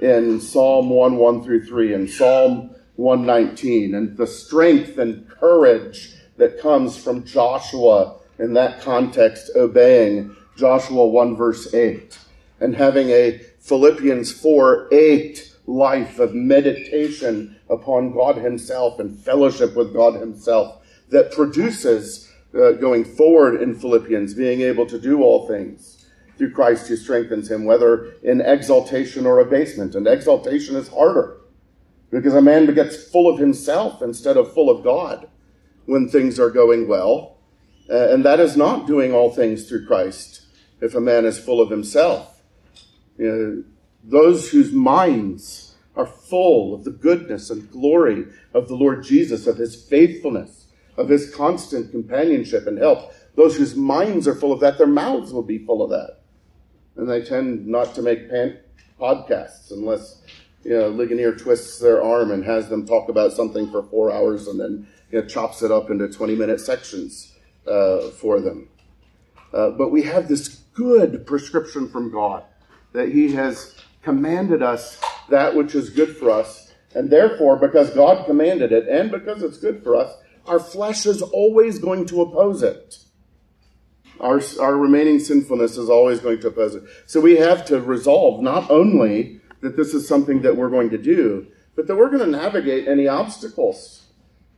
in 0.00 0.40
Psalm 0.40 0.90
1 0.90 1.16
1 1.16 1.42
through 1.42 1.66
3 1.66 1.94
and 1.94 2.08
Psalm 2.08 2.70
119 2.94 3.96
and 3.96 4.16
the 4.16 4.28
strength 4.28 4.96
and 4.96 5.28
courage 5.28 6.14
that 6.36 6.60
comes 6.60 6.96
from 6.96 7.24
Joshua 7.24 8.17
in 8.38 8.54
that 8.54 8.80
context 8.80 9.50
obeying 9.56 10.34
Joshua 10.56 11.06
1 11.06 11.36
verse 11.36 11.72
8 11.74 12.18
and 12.60 12.74
having 12.74 13.10
a 13.10 13.40
Philippians 13.60 14.32
4 14.32 14.88
8 14.92 15.54
life 15.66 16.18
of 16.18 16.34
meditation 16.34 17.56
upon 17.68 18.12
God 18.12 18.36
Himself 18.36 18.98
and 18.98 19.18
fellowship 19.18 19.76
with 19.76 19.92
God 19.92 20.14
Himself 20.14 20.82
that 21.10 21.32
produces 21.32 22.32
uh, 22.54 22.72
going 22.72 23.04
forward 23.04 23.60
in 23.60 23.74
Philippians 23.74 24.34
being 24.34 24.62
able 24.62 24.86
to 24.86 24.98
do 24.98 25.22
all 25.22 25.46
things 25.46 26.06
through 26.38 26.52
Christ 26.52 26.88
who 26.88 26.96
strengthens 26.96 27.50
him, 27.50 27.64
whether 27.64 28.14
in 28.22 28.40
exaltation 28.40 29.26
or 29.26 29.40
abasement. 29.40 29.94
And 29.94 30.06
exaltation 30.06 30.76
is 30.76 30.88
harder 30.88 31.38
because 32.10 32.34
a 32.34 32.40
man 32.40 32.72
gets 32.74 33.10
full 33.10 33.28
of 33.28 33.38
himself 33.38 34.00
instead 34.00 34.36
of 34.36 34.54
full 34.54 34.70
of 34.70 34.84
God 34.84 35.28
when 35.86 36.08
things 36.08 36.38
are 36.38 36.50
going 36.50 36.88
well. 36.88 37.37
Uh, 37.90 38.08
and 38.10 38.24
that 38.24 38.40
is 38.40 38.56
not 38.56 38.86
doing 38.86 39.12
all 39.12 39.30
things 39.30 39.68
through 39.68 39.86
Christ 39.86 40.42
if 40.80 40.94
a 40.94 41.00
man 41.00 41.24
is 41.24 41.38
full 41.38 41.60
of 41.60 41.70
himself. 41.70 42.42
You 43.16 43.26
know, 43.26 43.64
those 44.04 44.50
whose 44.50 44.72
minds 44.72 45.76
are 45.96 46.06
full 46.06 46.74
of 46.74 46.84
the 46.84 46.90
goodness 46.90 47.50
and 47.50 47.70
glory 47.70 48.26
of 48.54 48.68
the 48.68 48.76
Lord 48.76 49.02
Jesus, 49.02 49.46
of 49.46 49.56
his 49.56 49.74
faithfulness, 49.74 50.66
of 50.96 51.08
his 51.08 51.34
constant 51.34 51.90
companionship 51.90 52.66
and 52.66 52.78
help, 52.78 53.12
those 53.34 53.56
whose 53.56 53.74
minds 53.74 54.28
are 54.28 54.34
full 54.34 54.52
of 54.52 54.60
that, 54.60 54.78
their 54.78 54.86
mouths 54.86 55.32
will 55.32 55.42
be 55.42 55.58
full 55.58 55.82
of 55.82 55.90
that 55.90 56.18
and 56.98 57.08
they 57.08 57.22
tend 57.22 57.66
not 57.66 57.94
to 57.94 58.02
make 58.02 58.28
pan- 58.28 58.58
podcasts 59.00 59.70
unless 59.70 60.20
you 60.64 60.76
know 60.76 60.88
Ligonier 60.88 61.34
twists 61.34 61.78
their 61.78 62.02
arm 62.02 62.32
and 62.32 62.44
has 62.44 62.68
them 62.68 62.84
talk 62.84 63.08
about 63.08 63.32
something 63.32 63.70
for 63.70 63.82
four 63.84 64.12
hours 64.12 64.48
and 64.48 64.60
then 64.60 64.86
you 65.10 65.20
know, 65.20 65.26
chops 65.26 65.62
it 65.62 65.70
up 65.70 65.88
into 65.88 66.08
20 66.08 66.34
minute 66.34 66.60
sections 66.60 67.32
uh, 67.68 68.10
for 68.10 68.40
them. 68.40 68.68
Uh, 69.52 69.70
but 69.70 69.90
we 69.90 70.02
have 70.02 70.28
this 70.28 70.48
good 70.74 71.26
prescription 71.26 71.88
from 71.88 72.10
God 72.10 72.44
that 72.92 73.10
He 73.10 73.32
has 73.32 73.74
commanded 74.02 74.62
us 74.62 75.00
that 75.28 75.54
which 75.54 75.74
is 75.74 75.90
good 75.90 76.16
for 76.16 76.30
us. 76.30 76.72
And 76.94 77.10
therefore, 77.10 77.56
because 77.56 77.90
God 77.90 78.26
commanded 78.26 78.72
it 78.72 78.88
and 78.88 79.10
because 79.10 79.42
it's 79.42 79.58
good 79.58 79.82
for 79.82 79.94
us, 79.94 80.14
our 80.46 80.58
flesh 80.58 81.04
is 81.04 81.20
always 81.20 81.78
going 81.78 82.06
to 82.06 82.22
oppose 82.22 82.62
it. 82.62 82.98
Our, 84.20 84.40
our 84.60 84.76
remaining 84.76 85.20
sinfulness 85.20 85.76
is 85.76 85.90
always 85.90 86.20
going 86.20 86.40
to 86.40 86.48
oppose 86.48 86.74
it. 86.74 86.84
So 87.06 87.20
we 87.20 87.36
have 87.36 87.64
to 87.66 87.80
resolve 87.80 88.42
not 88.42 88.70
only 88.70 89.40
that 89.60 89.76
this 89.76 89.94
is 89.94 90.08
something 90.08 90.42
that 90.42 90.56
we're 90.56 90.70
going 90.70 90.90
to 90.90 90.98
do, 90.98 91.46
but 91.76 91.86
that 91.86 91.96
we're 91.96 92.10
going 92.10 92.24
to 92.24 92.38
navigate 92.38 92.88
any 92.88 93.06
obstacles 93.06 94.07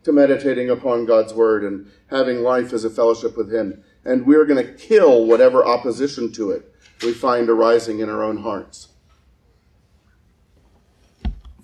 to 0.04 0.12
meditating 0.12 0.70
upon 0.70 1.06
God's 1.06 1.34
word 1.34 1.64
and 1.64 1.90
having 2.08 2.42
life 2.42 2.72
as 2.72 2.84
a 2.84 2.90
fellowship 2.90 3.36
with 3.36 3.52
Him. 3.52 3.82
And 4.04 4.26
we're 4.26 4.46
going 4.46 4.64
to 4.64 4.72
kill 4.72 5.26
whatever 5.26 5.64
opposition 5.64 6.32
to 6.32 6.50
it 6.50 6.74
we 7.02 7.12
find 7.12 7.48
arising 7.48 8.00
in 8.00 8.08
our 8.08 8.22
own 8.22 8.38
hearts. 8.38 8.88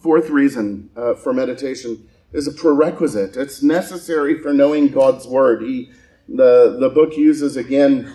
Fourth 0.01 0.31
reason 0.31 0.90
uh, 0.96 1.14
for 1.14 1.33
meditation 1.33 2.09
is 2.33 2.46
a 2.46 2.53
prerequisite. 2.53 3.37
It's 3.37 3.62
necessary 3.62 4.38
for 4.38 4.53
knowing 4.53 4.88
God's 4.88 5.27
word. 5.27 5.62
He 5.62 5.90
the, 6.29 6.77
the 6.81 6.88
book 6.88 7.16
uses 7.16 7.57
again, 7.57 8.12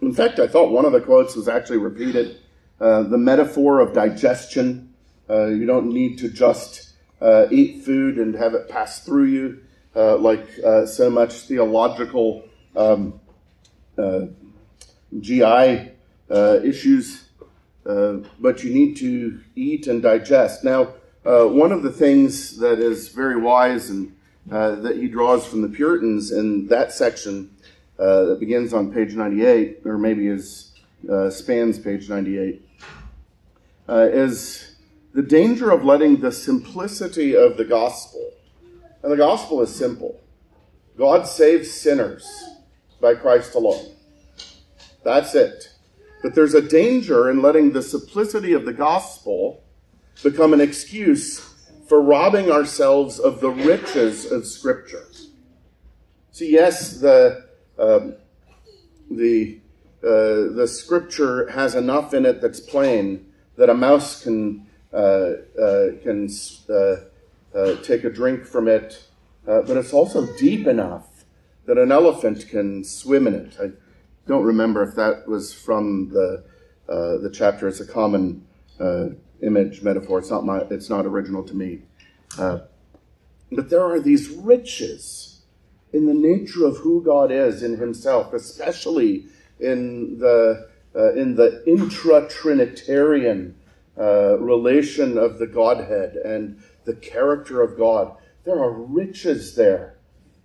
in 0.00 0.12
fact, 0.12 0.40
I 0.40 0.48
thought 0.48 0.72
one 0.72 0.84
of 0.84 0.92
the 0.92 1.00
quotes 1.00 1.36
was 1.36 1.48
actually 1.48 1.78
repeated 1.78 2.38
uh, 2.80 3.04
the 3.04 3.18
metaphor 3.18 3.78
of 3.80 3.92
digestion. 3.92 4.92
Uh, 5.30 5.46
you 5.46 5.64
don't 5.64 5.92
need 5.92 6.18
to 6.18 6.28
just 6.28 6.91
uh, 7.22 7.46
eat 7.50 7.84
food 7.84 8.18
and 8.18 8.34
have 8.34 8.54
it 8.54 8.68
pass 8.68 9.04
through 9.04 9.24
you, 9.24 9.62
uh, 9.94 10.16
like 10.16 10.46
uh, 10.64 10.84
so 10.86 11.08
much 11.08 11.32
theological 11.42 12.44
um, 12.76 13.20
uh, 13.96 14.26
GI 15.20 15.90
issues, 16.30 17.28
but 17.84 18.64
you 18.64 18.74
need 18.74 18.96
to 18.96 19.40
eat 19.54 19.86
and 19.86 20.02
digest. 20.02 20.64
Now, 20.64 20.94
one 21.22 21.72
of 21.72 21.82
the 21.82 21.92
things 21.92 22.58
that 22.58 22.78
is 22.78 23.08
very 23.08 23.40
wise 23.40 23.90
and 23.90 24.14
uh, 24.50 24.74
that 24.76 24.96
he 24.96 25.06
draws 25.06 25.46
from 25.46 25.62
the 25.62 25.68
Puritans 25.68 26.32
in 26.32 26.66
that 26.66 26.92
section 26.92 27.48
uh, 27.98 28.24
that 28.24 28.40
begins 28.40 28.74
on 28.74 28.92
page 28.92 29.14
98, 29.14 29.82
or 29.84 29.96
maybe 29.96 30.26
is 30.26 30.72
uh, 31.08 31.30
spans 31.30 31.78
page 31.78 32.08
98, 32.08 32.60
uh, 33.88 34.08
is 34.10 34.71
the 35.14 35.22
danger 35.22 35.70
of 35.70 35.84
letting 35.84 36.20
the 36.20 36.32
simplicity 36.32 37.34
of 37.36 37.56
the 37.56 37.64
gospel. 37.64 38.32
And 39.02 39.12
the 39.12 39.16
gospel 39.16 39.60
is 39.62 39.74
simple 39.74 40.20
God 40.96 41.26
saves 41.26 41.70
sinners 41.70 42.26
by 43.00 43.14
Christ 43.14 43.54
alone. 43.54 43.94
That's 45.04 45.34
it. 45.34 45.68
But 46.22 46.34
there's 46.34 46.54
a 46.54 46.62
danger 46.62 47.30
in 47.30 47.42
letting 47.42 47.72
the 47.72 47.82
simplicity 47.82 48.52
of 48.52 48.64
the 48.64 48.72
gospel 48.72 49.64
become 50.22 50.52
an 50.52 50.60
excuse 50.60 51.40
for 51.88 52.00
robbing 52.00 52.50
ourselves 52.50 53.18
of 53.18 53.40
the 53.40 53.50
riches 53.50 54.30
of 54.30 54.46
Scripture. 54.46 55.04
So 56.30 56.44
yes, 56.44 57.00
the 57.00 57.46
um, 57.78 58.14
the 59.10 59.60
uh, 60.02 60.54
the 60.54 60.66
scripture 60.66 61.48
has 61.50 61.74
enough 61.74 62.14
in 62.14 62.26
it 62.26 62.40
that's 62.40 62.58
plain 62.58 63.26
that 63.56 63.68
a 63.68 63.74
mouse 63.74 64.22
can 64.22 64.66
can 64.92 66.28
uh, 66.68 66.96
uh, 67.54 67.76
take 67.82 68.04
a 68.04 68.10
drink 68.10 68.44
from 68.44 68.68
it, 68.68 69.04
uh, 69.46 69.62
but 69.62 69.76
it's 69.76 69.92
also 69.92 70.26
deep 70.36 70.66
enough 70.66 71.24
that 71.66 71.78
an 71.78 71.92
elephant 71.92 72.48
can 72.48 72.84
swim 72.84 73.26
in 73.26 73.34
it. 73.34 73.56
I 73.60 73.70
don't 74.26 74.44
remember 74.44 74.82
if 74.82 74.94
that 74.96 75.26
was 75.28 75.52
from 75.52 76.10
the 76.10 76.44
the 76.86 77.30
chapter. 77.32 77.68
It's 77.68 77.80
a 77.80 77.86
common 77.86 78.46
image 79.40 79.82
metaphor. 79.82 80.18
It's 80.18 80.30
not 80.30 80.44
my. 80.44 80.60
It's 80.70 80.90
not 80.90 81.06
original 81.06 81.42
to 81.44 81.54
me. 81.54 81.80
but 82.36 83.68
there 83.68 83.84
are 83.84 84.00
these 84.00 84.28
riches 84.28 85.42
in 85.92 86.06
the 86.06 86.14
nature 86.14 86.64
of 86.64 86.78
who 86.78 87.02
God 87.02 87.30
is 87.30 87.62
in 87.62 87.76
Himself, 87.76 88.32
especially 88.32 89.26
in 89.60 90.18
the 90.18 90.68
uh, 90.94 91.12
in 91.14 91.36
the 91.36 91.62
intra-Trinitarian 91.66 93.54
uh, 93.98 94.38
relation 94.38 95.18
of 95.18 95.38
the 95.38 95.46
Godhead 95.46 96.16
and 96.16 96.62
the 96.84 96.94
character 96.94 97.62
of 97.62 97.76
God. 97.76 98.16
There 98.44 98.58
are 98.58 98.72
riches 98.72 99.54
there 99.54 99.98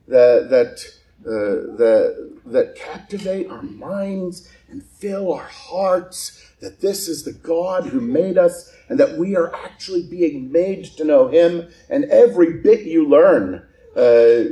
that 0.07 0.49
that 0.49 0.83
uh, 1.25 1.75
that 1.77 2.31
that 2.45 2.75
captivate 2.75 3.49
our 3.49 3.61
minds 3.61 4.49
and 4.69 4.83
fill 4.83 5.33
our 5.33 5.47
hearts. 5.47 6.43
That 6.59 6.81
this 6.81 7.07
is 7.07 7.23
the 7.23 7.33
God 7.33 7.85
who 7.85 8.01
made 8.01 8.37
us, 8.37 8.73
and 8.89 8.99
that 8.99 9.17
we 9.17 9.35
are 9.35 9.53
actually 9.53 10.03
being 10.03 10.51
made 10.51 10.85
to 10.97 11.03
know 11.03 11.27
Him. 11.27 11.69
And 11.89 12.05
every 12.05 12.61
bit 12.61 12.81
you 12.81 13.07
learn 13.07 13.65
uh, 13.95 14.43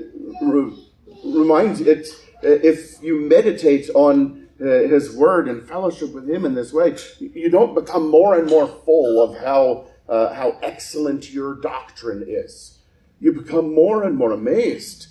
re- 0.41 0.87
reminds 1.23 1.81
it. 1.81 2.07
If 2.41 3.01
you 3.01 3.21
meditate 3.21 3.89
on 3.95 4.44
his 4.57 5.15
word 5.15 5.47
and 5.47 5.67
fellowship 5.67 6.13
with 6.13 6.29
him 6.29 6.45
in 6.45 6.53
this 6.53 6.71
way, 6.71 6.95
you 7.19 7.49
don't 7.49 7.75
become 7.75 8.09
more 8.09 8.37
and 8.37 8.49
more 8.49 8.67
full 8.67 9.21
of 9.21 9.37
how, 9.43 9.87
uh, 10.07 10.33
how 10.33 10.57
excellent 10.61 11.31
your 11.31 11.55
doctrine 11.55 12.23
is. 12.27 12.79
You 13.19 13.33
become 13.33 13.73
more 13.73 14.03
and 14.03 14.15
more 14.17 14.31
amazed 14.31 15.07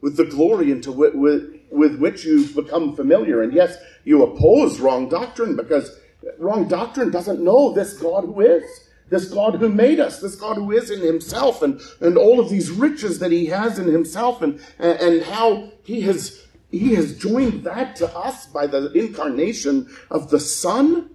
with 0.00 0.16
the 0.16 0.24
glory 0.24 0.70
into 0.70 0.92
with, 0.92 1.14
with, 1.14 1.60
with 1.70 1.98
which 1.98 2.24
you've 2.24 2.54
become 2.54 2.94
familiar. 2.94 3.42
And 3.42 3.52
yes, 3.52 3.76
you 4.04 4.22
oppose 4.22 4.80
wrong 4.80 5.08
doctrine 5.08 5.56
because 5.56 5.98
wrong 6.38 6.68
doctrine 6.68 7.10
doesn't 7.10 7.42
know 7.42 7.72
this 7.72 7.94
God 7.94 8.24
who 8.24 8.40
is 8.40 8.88
this 9.10 9.26
God 9.26 9.54
who 9.54 9.68
made 9.68 10.00
us, 10.00 10.20
this 10.20 10.36
God 10.36 10.56
who 10.56 10.72
is 10.72 10.90
in 10.90 11.00
himself 11.00 11.62
and, 11.62 11.80
and 12.00 12.16
all 12.16 12.40
of 12.40 12.50
these 12.50 12.70
riches 12.70 13.18
that 13.20 13.32
he 13.32 13.46
has 13.46 13.78
in 13.78 13.86
himself 13.86 14.42
and, 14.42 14.60
and 14.78 15.22
how 15.22 15.70
he 15.82 16.02
has 16.02 16.46
he 16.70 16.94
has 16.94 17.16
joined 17.16 17.64
that 17.64 17.96
to 17.96 18.16
us 18.16 18.46
by 18.46 18.66
the 18.66 18.92
incarnation 18.92 19.88
of 20.10 20.30
the 20.30 20.40
Son, 20.40 21.10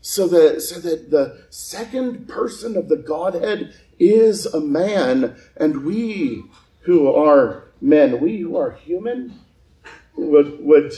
so 0.00 0.28
that, 0.28 0.60
so 0.60 0.78
that 0.80 1.10
the 1.10 1.46
second 1.50 2.28
person 2.28 2.76
of 2.76 2.88
the 2.88 2.96
Godhead 2.96 3.74
is 3.98 4.46
a 4.46 4.60
man, 4.60 5.36
and 5.56 5.84
we 5.84 6.44
who 6.80 7.12
are 7.12 7.64
men, 7.80 8.20
we 8.20 8.38
who 8.38 8.56
are 8.56 8.72
human, 8.72 9.40
would, 10.16 10.64
would 10.64 10.92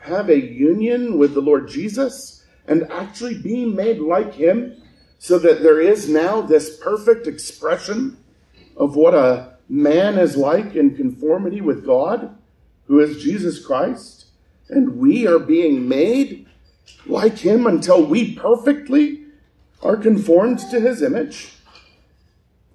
have 0.00 0.28
a 0.28 0.40
union 0.40 1.18
with 1.18 1.34
the 1.34 1.40
Lord 1.40 1.68
Jesus 1.68 2.44
and 2.66 2.90
actually 2.92 3.38
be 3.38 3.64
made 3.64 3.98
like 3.98 4.34
him, 4.34 4.76
so 5.18 5.38
that 5.38 5.62
there 5.62 5.80
is 5.80 6.08
now 6.08 6.40
this 6.40 6.76
perfect 6.78 7.26
expression 7.26 8.16
of 8.76 8.94
what 8.94 9.14
a 9.14 9.54
man 9.68 10.18
is 10.18 10.36
like 10.36 10.74
in 10.76 10.94
conformity 10.94 11.60
with 11.60 11.84
God 11.86 12.36
who 12.92 13.00
is 13.00 13.22
Jesus 13.22 13.58
Christ, 13.58 14.26
and 14.68 14.98
we 14.98 15.26
are 15.26 15.38
being 15.38 15.88
made 15.88 16.46
like 17.06 17.38
him 17.38 17.66
until 17.66 18.04
we 18.04 18.34
perfectly 18.34 19.22
are 19.82 19.96
conformed 19.96 20.58
to 20.58 20.78
his 20.78 21.00
image. 21.00 21.54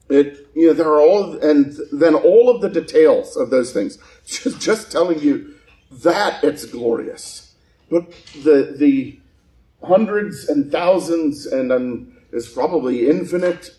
It, 0.09 0.47
you 0.55 0.69
know, 0.69 0.73
there 0.73 0.87
are 0.87 1.01
all, 1.01 1.37
and 1.37 1.77
then 1.91 2.15
all 2.15 2.49
of 2.49 2.61
the 2.61 2.69
details 2.69 3.37
of 3.37 3.51
those 3.51 3.71
things. 3.71 3.99
Just, 4.25 4.59
just 4.59 4.91
telling 4.91 5.19
you 5.19 5.53
that 5.91 6.43
it's 6.43 6.65
glorious. 6.65 7.53
But 7.91 8.11
the, 8.43 8.73
the 8.75 9.19
hundreds 9.83 10.49
and 10.49 10.71
thousands 10.71 11.45
and 11.45 11.71
um, 11.71 12.17
there's 12.31 12.51
probably 12.51 13.07
infinite 13.07 13.69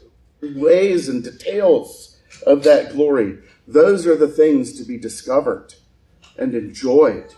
ways 0.41 1.09
and 1.09 1.25
details 1.25 2.17
of 2.47 2.63
that 2.63 2.93
glory. 2.93 3.39
Those 3.67 4.07
are 4.07 4.17
the 4.17 4.29
things 4.29 4.79
to 4.79 4.85
be 4.85 4.97
discovered 4.97 5.75
and 6.39 6.55
enjoyed 6.55 7.35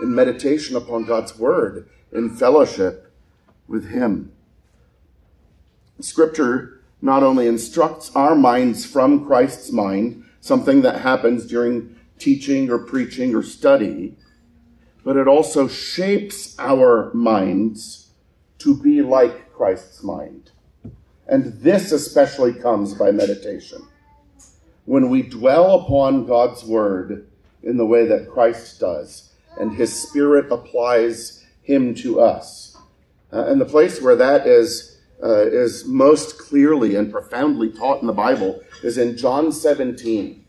in 0.00 0.14
meditation 0.14 0.76
upon 0.76 1.04
God's 1.04 1.38
Word, 1.38 1.88
in 2.12 2.30
fellowship 2.30 3.12
with 3.66 3.90
Him. 3.90 4.32
Scripture 6.00 6.82
not 7.00 7.22
only 7.22 7.46
instructs 7.46 8.14
our 8.14 8.34
minds 8.34 8.84
from 8.84 9.26
Christ's 9.26 9.70
mind, 9.70 10.24
something 10.40 10.82
that 10.82 11.00
happens 11.00 11.46
during 11.46 11.96
teaching 12.18 12.70
or 12.70 12.78
preaching 12.78 13.34
or 13.34 13.42
study, 13.42 14.16
but 15.04 15.16
it 15.16 15.28
also 15.28 15.68
shapes 15.68 16.58
our 16.58 17.12
minds 17.12 18.08
to 18.58 18.76
be 18.80 19.02
like 19.02 19.52
Christ's 19.52 20.02
mind. 20.02 20.50
And 21.26 21.60
this 21.60 21.92
especially 21.92 22.54
comes 22.54 22.94
by 22.94 23.10
meditation. 23.10 23.86
When 24.86 25.10
we 25.10 25.22
dwell 25.22 25.80
upon 25.80 26.26
God's 26.26 26.64
Word, 26.64 27.26
in 27.64 27.76
the 27.76 27.86
way 27.86 28.06
that 28.06 28.30
Christ 28.30 28.80
does, 28.80 29.32
and 29.58 29.74
his 29.74 30.08
Spirit 30.08 30.52
applies 30.52 31.44
him 31.62 31.94
to 31.96 32.20
us. 32.20 32.76
Uh, 33.32 33.46
and 33.46 33.60
the 33.60 33.66
place 33.66 34.00
where 34.00 34.16
that 34.16 34.46
is, 34.46 34.98
uh, 35.22 35.46
is 35.46 35.84
most 35.86 36.38
clearly 36.38 36.94
and 36.94 37.10
profoundly 37.10 37.70
taught 37.70 38.00
in 38.00 38.06
the 38.06 38.12
Bible 38.12 38.60
is 38.82 38.98
in 38.98 39.16
John 39.16 39.50
17, 39.50 40.44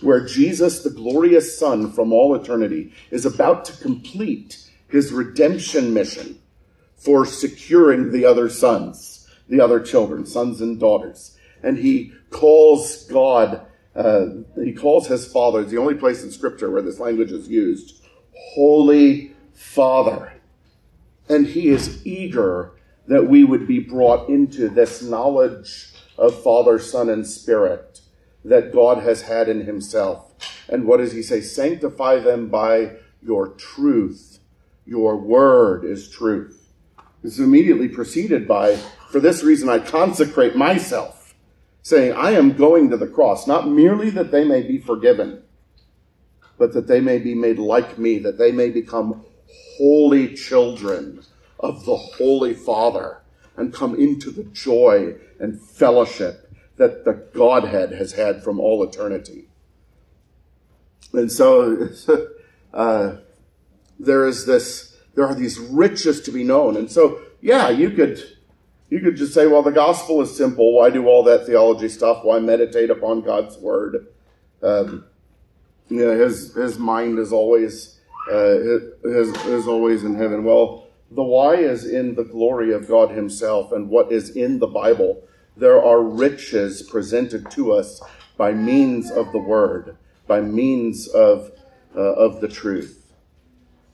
where 0.00 0.24
Jesus, 0.24 0.82
the 0.82 0.90
glorious 0.90 1.58
Son 1.58 1.90
from 1.92 2.12
all 2.12 2.34
eternity, 2.34 2.92
is 3.10 3.26
about 3.26 3.64
to 3.66 3.82
complete 3.82 4.68
his 4.88 5.12
redemption 5.12 5.92
mission 5.92 6.38
for 6.96 7.26
securing 7.26 8.12
the 8.12 8.24
other 8.24 8.48
sons, 8.48 9.28
the 9.48 9.60
other 9.60 9.80
children, 9.80 10.24
sons 10.24 10.60
and 10.60 10.78
daughters. 10.78 11.36
And 11.62 11.78
he 11.78 12.12
calls 12.30 13.04
God 13.04 13.61
uh, 13.94 14.26
he 14.62 14.72
calls 14.72 15.06
his 15.06 15.30
father, 15.30 15.60
it's 15.60 15.70
the 15.70 15.78
only 15.78 15.94
place 15.94 16.22
in 16.22 16.30
Scripture 16.30 16.70
where 16.70 16.82
this 16.82 16.98
language 16.98 17.32
is 17.32 17.48
used, 17.48 18.02
Holy 18.54 19.34
Father. 19.52 20.32
And 21.28 21.46
he 21.46 21.68
is 21.68 22.04
eager 22.06 22.72
that 23.06 23.28
we 23.28 23.44
would 23.44 23.66
be 23.66 23.80
brought 23.80 24.28
into 24.28 24.68
this 24.68 25.02
knowledge 25.02 25.92
of 26.16 26.42
Father, 26.42 26.78
Son, 26.78 27.08
and 27.08 27.26
Spirit 27.26 28.00
that 28.44 28.72
God 28.72 29.02
has 29.02 29.22
had 29.22 29.48
in 29.48 29.66
himself. 29.66 30.32
And 30.68 30.86
what 30.86 30.98
does 30.98 31.12
he 31.12 31.22
say? 31.22 31.40
Sanctify 31.40 32.20
them 32.20 32.48
by 32.48 32.96
your 33.22 33.48
truth. 33.48 34.40
Your 34.84 35.16
word 35.16 35.84
is 35.84 36.08
truth. 36.08 36.72
This 37.22 37.34
is 37.34 37.40
immediately 37.40 37.88
preceded 37.88 38.48
by, 38.48 38.76
for 39.10 39.20
this 39.20 39.44
reason 39.44 39.68
I 39.68 39.78
consecrate 39.78 40.56
myself 40.56 41.21
saying, 41.82 42.12
I 42.12 42.30
am 42.32 42.56
going 42.56 42.90
to 42.90 42.96
the 42.96 43.08
cross, 43.08 43.46
not 43.46 43.68
merely 43.68 44.10
that 44.10 44.30
they 44.30 44.44
may 44.44 44.62
be 44.62 44.78
forgiven, 44.78 45.42
but 46.56 46.72
that 46.74 46.86
they 46.86 47.00
may 47.00 47.18
be 47.18 47.34
made 47.34 47.58
like 47.58 47.98
me, 47.98 48.18
that 48.18 48.38
they 48.38 48.52
may 48.52 48.70
become 48.70 49.24
holy 49.76 50.34
children 50.34 51.22
of 51.58 51.84
the 51.84 51.96
Holy 51.96 52.54
Father 52.54 53.22
and 53.56 53.74
come 53.74 53.94
into 53.94 54.30
the 54.30 54.44
joy 54.44 55.16
and 55.38 55.60
fellowship 55.60 56.50
that 56.76 57.04
the 57.04 57.12
Godhead 57.12 57.92
has 57.92 58.12
had 58.12 58.42
from 58.42 58.60
all 58.60 58.82
eternity. 58.82 59.48
And 61.12 61.30
so 61.30 61.88
uh, 62.74 63.16
there 63.98 64.26
is 64.26 64.46
this, 64.46 64.96
there 65.14 65.26
are 65.26 65.34
these 65.34 65.58
riches 65.58 66.20
to 66.22 66.30
be 66.32 66.44
known. 66.44 66.76
And 66.76 66.90
so, 66.90 67.20
yeah, 67.40 67.68
you 67.68 67.90
could 67.90 68.24
you 68.92 69.00
could 69.00 69.16
just 69.16 69.32
say, 69.32 69.46
well, 69.46 69.62
the 69.62 69.72
gospel 69.72 70.20
is 70.20 70.36
simple. 70.36 70.74
Why 70.74 70.90
do 70.90 71.06
all 71.08 71.22
that 71.22 71.46
theology 71.46 71.88
stuff? 71.88 72.24
Why 72.24 72.38
meditate 72.40 72.90
upon 72.90 73.22
God's 73.22 73.56
word? 73.56 74.06
Um, 74.62 75.06
his, 75.88 76.52
his 76.54 76.78
mind 76.78 77.18
is 77.18 77.32
always, 77.32 77.98
uh, 78.30 78.60
is, 79.02 79.34
is 79.46 79.66
always 79.66 80.04
in 80.04 80.14
heaven. 80.14 80.44
Well, 80.44 80.88
the 81.10 81.22
why 81.22 81.54
is 81.54 81.86
in 81.86 82.16
the 82.16 82.24
glory 82.24 82.74
of 82.74 82.86
God 82.86 83.12
himself 83.12 83.72
and 83.72 83.88
what 83.88 84.12
is 84.12 84.36
in 84.36 84.58
the 84.58 84.66
Bible. 84.66 85.26
There 85.56 85.82
are 85.82 86.02
riches 86.02 86.82
presented 86.82 87.50
to 87.52 87.72
us 87.72 88.02
by 88.36 88.52
means 88.52 89.10
of 89.10 89.32
the 89.32 89.38
word, 89.38 89.96
by 90.26 90.42
means 90.42 91.08
of, 91.08 91.50
uh, 91.96 91.98
of 91.98 92.42
the 92.42 92.48
truth. 92.48 93.10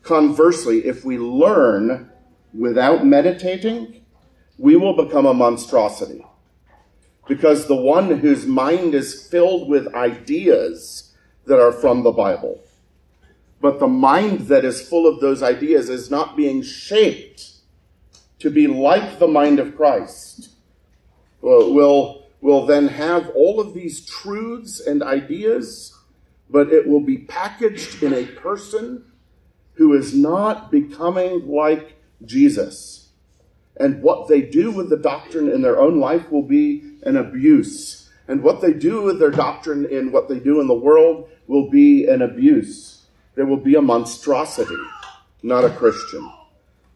Conversely, 0.02 0.86
if 0.86 1.04
we 1.04 1.18
learn 1.18 2.10
without 2.52 3.06
meditating, 3.06 3.98
we 4.58 4.76
will 4.76 4.94
become 4.94 5.24
a 5.24 5.34
monstrosity. 5.34 6.26
Because 7.26 7.66
the 7.66 7.76
one 7.76 8.18
whose 8.18 8.46
mind 8.46 8.94
is 8.94 9.26
filled 9.28 9.68
with 9.68 9.94
ideas 9.94 11.14
that 11.46 11.60
are 11.60 11.72
from 11.72 12.02
the 12.02 12.12
Bible, 12.12 12.60
but 13.60 13.78
the 13.78 13.88
mind 13.88 14.48
that 14.48 14.64
is 14.64 14.86
full 14.86 15.06
of 15.06 15.20
those 15.20 15.42
ideas 15.42 15.88
is 15.88 16.10
not 16.10 16.36
being 16.36 16.62
shaped 16.62 17.50
to 18.38 18.50
be 18.50 18.66
like 18.66 19.18
the 19.18 19.26
mind 19.26 19.58
of 19.58 19.76
Christ, 19.76 20.50
will, 21.40 22.26
will 22.40 22.66
then 22.66 22.88
have 22.88 23.28
all 23.30 23.60
of 23.60 23.74
these 23.74 24.04
truths 24.06 24.80
and 24.80 25.02
ideas, 25.02 25.96
but 26.48 26.72
it 26.72 26.86
will 26.86 27.00
be 27.00 27.18
packaged 27.18 28.02
in 28.02 28.14
a 28.14 28.26
person 28.26 29.04
who 29.74 29.94
is 29.94 30.14
not 30.14 30.70
becoming 30.70 31.46
like 31.48 31.96
Jesus. 32.24 33.07
And 33.78 34.02
what 34.02 34.28
they 34.28 34.42
do 34.42 34.70
with 34.70 34.90
the 34.90 34.96
doctrine 34.96 35.48
in 35.48 35.62
their 35.62 35.78
own 35.78 36.00
life 36.00 36.30
will 36.30 36.42
be 36.42 36.82
an 37.04 37.16
abuse. 37.16 38.10
And 38.26 38.42
what 38.42 38.60
they 38.60 38.72
do 38.72 39.02
with 39.02 39.18
their 39.18 39.30
doctrine 39.30 39.86
in 39.86 40.12
what 40.12 40.28
they 40.28 40.38
do 40.38 40.60
in 40.60 40.66
the 40.66 40.74
world 40.74 41.30
will 41.46 41.70
be 41.70 42.06
an 42.06 42.20
abuse. 42.22 43.06
There 43.34 43.46
will 43.46 43.56
be 43.56 43.76
a 43.76 43.82
monstrosity, 43.82 44.76
not 45.42 45.64
a 45.64 45.70
Christian. 45.70 46.30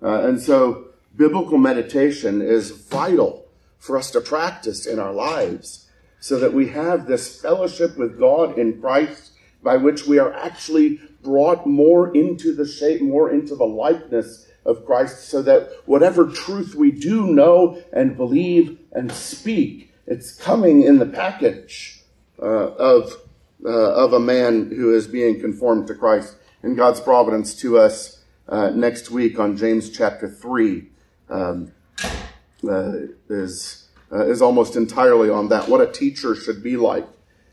Uh, 0.03 0.27
and 0.27 0.41
so 0.41 0.89
biblical 1.17 1.59
meditation 1.59 2.43
is 2.43 2.71
vital 2.71 3.47
for 3.79 3.97
us 3.97 4.11
to 4.11 4.21
practice 4.21 4.87
in 4.87 4.99
our 4.99 5.13
lives 5.13 5.89
so 6.21 6.39
that 6.39 6.53
we 6.53 6.69
have 6.69 7.07
this 7.07 7.41
fellowship 7.41 7.97
with 7.97 8.19
God 8.19 8.59
in 8.59 8.81
Christ 8.81 9.33
by 9.63 9.77
which 9.77 10.07
we 10.07 10.19
are 10.19 10.33
actually 10.33 11.01
brought 11.23 11.67
more 11.67 12.15
into 12.15 12.55
the 12.55 12.67
shape, 12.67 13.01
more 13.01 13.31
into 13.31 13.55
the 13.55 13.65
likeness 13.65 14.49
of 14.65 14.85
Christ 14.87 15.29
so 15.29 15.43
that 15.43 15.71
whatever 15.87 16.27
truth 16.29 16.75
we 16.75 16.91
do 16.91 17.27
know 17.27 17.83
and 17.93 18.17
believe 18.17 18.79
and 18.93 19.11
speak, 19.11 19.93
it's 20.07 20.35
coming 20.35 20.83
in 20.83 20.99
the 20.99 21.07
package 21.07 22.03
uh, 22.41 22.45
of, 22.45 23.17
uh, 23.65 23.95
of 23.95 24.13
a 24.13 24.21
man 24.21 24.71
who 24.71 24.95
is 24.95 25.07
being 25.07 25.41
conformed 25.41 25.87
to 25.89 25.95
Christ. 25.95 26.37
In 26.63 26.75
God's 26.75 27.01
providence 27.01 27.55
to 27.57 27.79
us 27.79 28.23
uh, 28.49 28.71
next 28.71 29.11
week 29.11 29.39
on 29.39 29.57
James 29.57 29.91
chapter 29.91 30.29
3 30.29 30.89
um, 31.29 31.73
uh, 32.69 32.93
is, 33.29 33.89
uh, 34.13 34.27
is 34.27 34.43
almost 34.43 34.77
entirely 34.77 35.31
on 35.31 35.49
that. 35.49 35.69
What 35.69 35.81
a 35.81 35.91
teacher 35.91 36.35
should 36.35 36.63
be 36.63 36.77
like. 36.77 37.07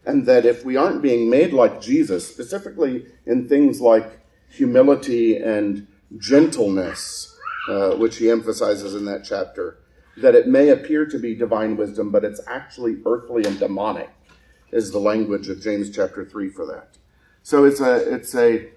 And 0.05 0.25
that 0.25 0.45
if 0.45 0.65
we 0.65 0.75
aren't 0.75 1.01
being 1.01 1.29
made 1.29 1.53
like 1.53 1.81
Jesus, 1.81 2.27
specifically 2.27 3.05
in 3.25 3.47
things 3.47 3.79
like 3.81 4.19
humility 4.49 5.37
and 5.37 5.87
gentleness, 6.17 7.37
uh, 7.69 7.91
which 7.91 8.17
he 8.17 8.29
emphasizes 8.29 8.95
in 8.95 9.05
that 9.05 9.23
chapter, 9.23 9.79
that 10.17 10.35
it 10.35 10.47
may 10.47 10.69
appear 10.69 11.05
to 11.05 11.17
be 11.17 11.35
divine 11.35 11.77
wisdom, 11.77 12.11
but 12.11 12.23
it's 12.23 12.41
actually 12.47 12.97
earthly 13.05 13.43
and 13.45 13.59
demonic, 13.59 14.09
is 14.71 14.91
the 14.91 14.99
language 14.99 15.49
of 15.49 15.61
James 15.61 15.89
chapter 15.89 16.25
3 16.25 16.49
for 16.49 16.65
that. 16.65 16.97
So 17.43 17.63
it's 17.63 17.79
a, 17.79 18.13
it's 18.13 18.35
a, 18.35 18.69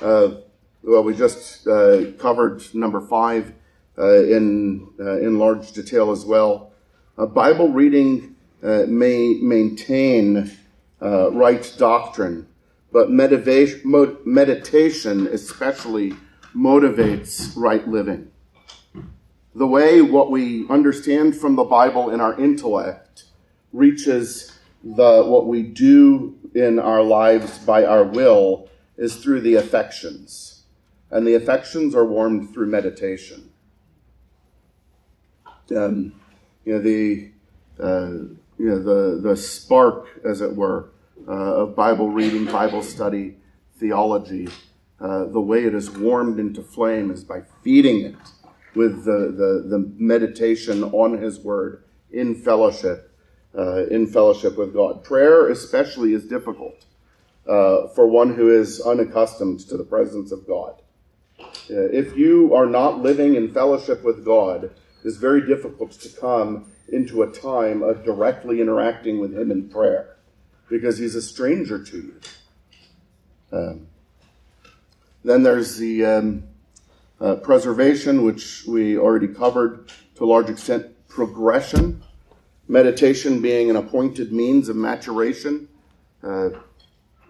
uh, 0.00 0.36
well, 0.82 1.02
we 1.02 1.14
just 1.14 1.66
uh, 1.66 2.12
covered 2.18 2.62
number 2.74 3.00
five 3.00 3.52
uh, 3.98 4.22
in, 4.22 4.88
uh, 4.98 5.18
in 5.18 5.38
large 5.38 5.72
detail 5.72 6.10
as 6.10 6.24
well. 6.24 6.72
Bible 7.16 7.68
reading 7.68 8.34
uh, 8.62 8.84
may 8.88 9.34
maintain 9.42 10.50
right 11.00 11.74
doctrine, 11.76 12.46
but 12.92 13.10
meditation 13.10 13.82
especially 15.28 16.14
motivates 16.54 17.52
right 17.56 17.86
living. 17.86 18.30
The 19.54 19.66
way 19.66 20.00
what 20.00 20.30
we 20.30 20.68
understand 20.68 21.36
from 21.36 21.56
the 21.56 21.64
Bible 21.64 22.10
in 22.10 22.20
our 22.20 22.38
intellect 22.38 23.24
reaches 23.72 24.58
the 24.82 25.24
what 25.24 25.46
we 25.46 25.62
do 25.62 26.36
in 26.54 26.78
our 26.78 27.02
lives 27.02 27.58
by 27.58 27.84
our 27.84 28.04
will 28.04 28.68
is 28.96 29.16
through 29.16 29.40
the 29.40 29.54
affections. 29.54 30.64
And 31.10 31.26
the 31.26 31.34
affections 31.34 31.94
are 31.94 32.06
warmed 32.06 32.52
through 32.52 32.66
meditation 32.66 33.50
um, 35.72 36.12
you 36.64 36.74
know 36.74 36.80
the 36.80 37.30
uh, 37.78 38.10
you 38.58 38.68
know 38.68 38.78
the 38.78 39.20
the 39.20 39.36
spark, 39.36 40.08
as 40.24 40.40
it 40.40 40.54
were, 40.54 40.90
of 41.26 41.76
Bible 41.76 42.08
reading, 42.10 42.44
Bible 42.46 42.82
study, 42.82 43.36
theology. 43.78 44.48
Uh, 45.00 45.24
the 45.24 45.40
way 45.40 45.64
it 45.64 45.74
is 45.74 45.90
warmed 45.90 46.38
into 46.38 46.62
flame 46.62 47.10
is 47.10 47.24
by 47.24 47.40
feeding 47.62 48.04
it 48.04 48.16
with 48.74 49.04
the, 49.04 49.32
the, 49.34 49.68
the 49.68 49.92
meditation 49.96 50.84
on 50.84 51.18
His 51.18 51.40
Word 51.40 51.84
in 52.10 52.34
fellowship, 52.34 53.10
uh, 53.56 53.86
in 53.86 54.06
fellowship 54.06 54.58
with 54.58 54.74
God. 54.74 55.02
Prayer, 55.02 55.48
especially, 55.48 56.12
is 56.12 56.24
difficult 56.26 56.84
uh, 57.48 57.88
for 57.88 58.06
one 58.06 58.34
who 58.34 58.50
is 58.50 58.80
unaccustomed 58.80 59.60
to 59.60 59.76
the 59.76 59.84
presence 59.84 60.32
of 60.32 60.46
God. 60.46 60.82
Uh, 61.40 61.88
if 61.90 62.16
you 62.16 62.54
are 62.54 62.66
not 62.66 63.00
living 63.00 63.34
in 63.34 63.52
fellowship 63.52 64.04
with 64.04 64.24
God, 64.24 64.70
it's 65.04 65.16
very 65.16 65.46
difficult 65.46 65.92
to 65.92 66.08
come 66.20 66.70
into 66.92 67.22
a 67.22 67.32
time 67.32 67.82
of 67.82 68.04
directly 68.04 68.60
interacting 68.60 69.18
with 69.18 69.36
Him 69.36 69.50
in 69.50 69.68
prayer 69.70 70.09
because 70.70 70.96
He's 70.96 71.14
a 71.14 71.22
stranger 71.22 71.82
to 71.84 71.96
you. 71.96 72.20
Um, 73.52 73.86
then 75.24 75.42
there's 75.42 75.76
the 75.76 76.06
um, 76.06 76.44
uh, 77.20 77.34
preservation, 77.36 78.24
which 78.24 78.64
we 78.66 78.96
already 78.96 79.28
covered 79.28 79.92
to 80.14 80.24
a 80.24 80.26
large 80.26 80.48
extent, 80.48 80.86
progression, 81.08 82.02
meditation 82.68 83.42
being 83.42 83.68
an 83.68 83.76
appointed 83.76 84.32
means 84.32 84.68
of 84.68 84.76
maturation. 84.76 85.68
Uh, 86.22 86.50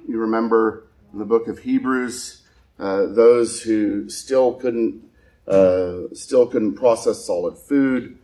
you 0.07 0.19
remember 0.19 0.87
in 1.13 1.19
the 1.19 1.25
book 1.25 1.49
of 1.49 1.59
Hebrews, 1.59 2.43
uh, 2.79 3.07
those 3.07 3.63
who 3.63 4.09
still 4.09 4.55
couldn't 4.55 5.05
uh, 5.49 6.03
still 6.13 6.47
couldn't 6.47 6.75
process 6.75 7.25
solid 7.25 7.59
food. 7.59 8.19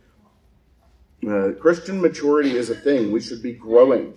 Uh, 1.27 1.49
Christian 1.59 1.99
maturity 1.99 2.55
is 2.55 2.69
a 2.69 2.75
thing. 2.75 3.11
We 3.11 3.19
should 3.19 3.41
be 3.41 3.53
growing. 3.53 4.13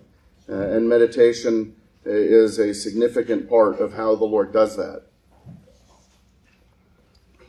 Uh, 0.51 0.55
and 0.55 0.89
meditation 0.89 1.77
is 2.05 2.59
a 2.59 2.75
significant 2.75 3.49
part 3.49 3.79
of 3.79 3.93
how 3.93 4.17
the 4.17 4.25
Lord 4.25 4.53
does 4.53 4.77
that. 4.77 5.05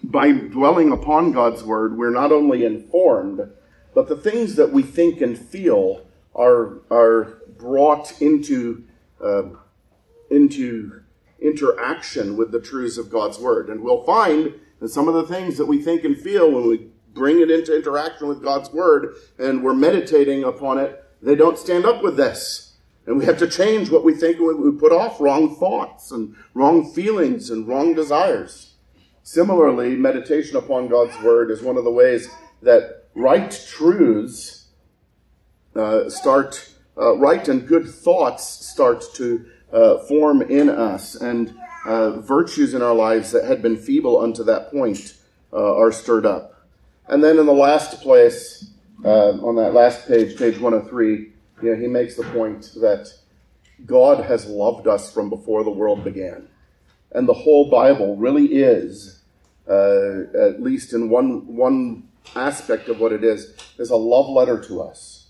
By 0.03 0.31
dwelling 0.31 0.91
upon 0.91 1.31
God's 1.31 1.63
word, 1.63 1.97
we're 1.97 2.11
not 2.11 2.31
only 2.31 2.63
informed, 2.65 3.49
but 3.93 4.07
the 4.07 4.15
things 4.15 4.55
that 4.55 4.71
we 4.71 4.83
think 4.83 5.21
and 5.21 5.37
feel 5.37 6.05
are, 6.35 6.79
are 6.91 7.41
brought 7.57 8.21
into, 8.21 8.83
uh, 9.23 9.43
into 10.29 11.01
interaction 11.39 12.37
with 12.37 12.51
the 12.51 12.59
truths 12.59 12.97
of 12.97 13.09
God's 13.09 13.39
word. 13.39 13.69
And 13.69 13.81
we'll 13.81 14.03
find 14.03 14.53
that 14.79 14.89
some 14.89 15.07
of 15.07 15.13
the 15.13 15.27
things 15.27 15.57
that 15.57 15.65
we 15.65 15.81
think 15.81 16.03
and 16.03 16.17
feel 16.17 16.51
when 16.51 16.67
we 16.67 16.87
bring 17.13 17.39
it 17.39 17.51
into 17.51 17.75
interaction 17.75 18.27
with 18.27 18.43
God's 18.43 18.71
Word 18.71 19.15
and 19.37 19.63
we're 19.63 19.73
meditating 19.73 20.43
upon 20.43 20.77
it, 20.77 21.03
they 21.21 21.35
don't 21.35 21.57
stand 21.57 21.85
up 21.85 22.03
with 22.03 22.17
this. 22.17 22.70
And 23.12 23.19
we 23.19 23.26
have 23.26 23.39
to 23.39 23.47
change 23.50 23.89
what 23.89 24.06
we 24.06 24.13
think 24.13 24.39
we 24.39 24.71
put 24.71 24.93
off 24.93 25.19
wrong 25.19 25.54
thoughts 25.58 26.12
and 26.12 26.34
wrong 26.54 26.89
feelings 26.93 27.50
and 27.50 27.67
wrong 27.67 27.93
desires. 27.93 28.76
Similarly, 29.21 29.97
meditation 29.97 30.56
upon 30.56 30.88
God's 30.88 31.21
Word 31.21 31.52
is 31.52 31.62
one 31.62 31.76
of 31.76 31.84
the 31.84 31.91
ways 31.91 32.30
that 32.62 33.10
right 33.13 33.52
truths 33.67 34.67
uh, 35.76 36.10
start, 36.10 36.74
uh, 36.97 37.17
right 37.17 37.45
and 37.50 37.67
good 37.67 37.89
thoughts 37.89 38.45
start 38.45 39.04
to 39.15 39.45
uh, 39.74 39.97
form 40.08 40.41
in 40.41 40.69
us. 40.69 41.15
And 41.15 41.54
uh, 41.86 42.21
virtues 42.21 42.74
in 42.74 42.82
our 42.82 42.95
lives 42.95 43.34
that 43.34 43.43
had 43.43 43.62
been 43.62 43.76
feeble 43.76 44.21
unto 44.21 44.41
that 44.45 44.71
point 44.71 45.15
uh, 45.52 45.76
are 45.76 45.91
stirred 45.91 46.26
up. 46.26 46.65
And 47.10 47.21
then 47.21 47.38
in 47.39 47.45
the 47.45 47.52
last 47.52 48.00
place, 48.00 48.71
uh, 49.04 49.32
on 49.32 49.58
that 49.58 49.74
last 49.74 50.08
page, 50.08 50.38
page 50.38 50.58
103, 50.58 51.31
you 51.62 51.71
know, 51.71 51.82
he 51.82 51.88
makes 51.88 52.15
the 52.15 52.24
point 52.24 52.71
that 52.82 53.12
God 53.86 54.24
has 54.26 54.45
loved 54.47 54.88
us 54.88 55.12
from 55.12 55.30
before 55.30 55.63
the 55.63 55.71
world 55.71 56.04
began. 56.04 56.48
And 57.12 57.27
the 57.27 57.33
whole 57.33 57.69
Bible 57.69 58.15
really 58.15 58.46
is, 58.46 59.21
uh, 59.67 60.23
at 60.40 60.62
least 60.62 60.94
in 60.94 61.10
one, 61.10 61.56
one 61.56 62.08
aspect 62.35 62.88
of 62.90 63.00
what 63.00 63.12
it 63.12 63.23
is, 63.23 63.56
is 63.77 63.90
a 63.90 63.96
love 63.96 64.29
letter 64.29 64.62
to 64.67 64.81
us. 64.81 65.27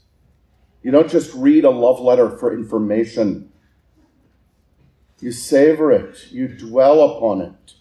You 0.84 0.92
don't 0.92 1.10
just 1.10 1.34
read 1.34 1.64
a 1.64 1.70
love 1.70 2.00
letter 2.00 2.30
for 2.38 2.54
information 2.54 3.52
you 5.22 5.32
savor 5.32 5.92
it. 5.92 6.32
You 6.32 6.48
dwell 6.48 7.16
upon 7.16 7.42
it. 7.42 7.76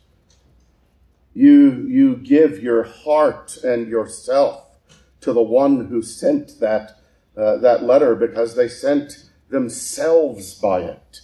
You, 1.32 1.86
you 1.88 2.16
give 2.16 2.62
your 2.62 2.82
heart 2.82 3.56
and 3.64 3.88
yourself 3.88 4.66
to 5.22 5.32
the 5.32 5.42
one 5.42 5.86
who 5.86 6.02
sent 6.02 6.60
that, 6.60 6.99
uh, 7.40 7.56
that 7.58 7.82
letter 7.82 8.14
because 8.14 8.54
they 8.54 8.68
sent 8.68 9.30
themselves 9.48 10.54
by 10.54 10.80
it. 10.82 11.20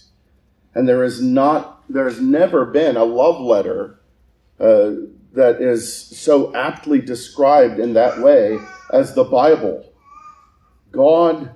And 0.73 0.87
there 0.87 1.03
is 1.03 1.21
not, 1.21 1.83
there 1.89 2.05
has 2.05 2.19
never 2.19 2.65
been 2.65 2.97
a 2.97 3.03
love 3.03 3.39
letter 3.39 3.99
uh, 4.59 4.91
that 5.33 5.61
is 5.61 5.93
so 5.93 6.55
aptly 6.55 6.99
described 7.01 7.79
in 7.79 7.93
that 7.93 8.19
way 8.19 8.57
as 8.91 9.13
the 9.13 9.23
Bible. 9.23 9.93
God 10.91 11.55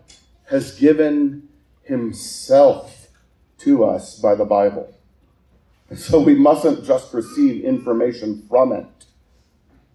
has 0.49 0.78
given 0.80 1.49
himself 1.84 3.07
to 3.59 3.84
us 3.84 4.20
by 4.20 4.36
the 4.36 4.45
Bible. 4.45 4.95
So 5.95 6.20
we 6.20 6.36
mustn't 6.36 6.86
just 6.86 7.14
receive 7.14 7.66
information 7.66 8.45
from 8.47 8.72
it. 8.72 9.05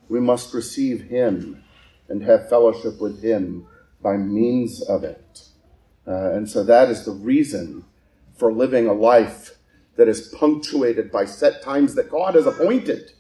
We 0.09 0.21
must 0.21 0.53
receive 0.53 1.03
Him 1.05 1.65
and 2.09 2.23
have 2.23 2.49
fellowship 2.49 3.01
with 3.01 3.23
Him 3.23 3.67
by 4.07 4.17
means 4.17 4.83
of 4.83 5.03
it. 5.03 5.49
Uh, 6.07 6.31
and 6.31 6.49
so 6.49 6.63
that 6.63 6.89
is 6.89 7.05
the 7.05 7.11
reason 7.11 7.85
for 8.37 8.53
living 8.53 8.87
a 8.87 8.93
life 8.93 9.59
that 9.97 10.07
is 10.07 10.29
punctuated 10.29 11.11
by 11.11 11.25
set 11.25 11.61
times 11.61 11.97
that 11.97 12.09
God 12.09 12.37
has 12.37 12.47
appointed 12.47 13.11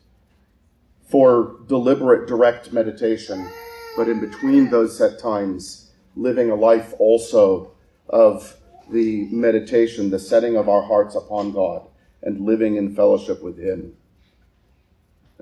for 1.10 1.56
deliberate, 1.66 2.28
direct 2.28 2.72
meditation. 2.72 3.50
But 3.96 4.08
in 4.08 4.20
between 4.20 4.70
those 4.70 4.96
set 4.96 5.18
times, 5.18 5.90
living 6.14 6.50
a 6.50 6.54
life 6.54 6.94
also 7.00 7.72
of 8.08 8.56
the 8.88 9.26
meditation, 9.32 10.10
the 10.10 10.20
setting 10.20 10.56
of 10.56 10.68
our 10.68 10.82
hearts 10.82 11.16
upon 11.16 11.50
God, 11.50 11.82
and 12.22 12.46
living 12.46 12.76
in 12.76 12.94
fellowship 12.94 13.42
with 13.42 13.58
Him. 13.58 13.96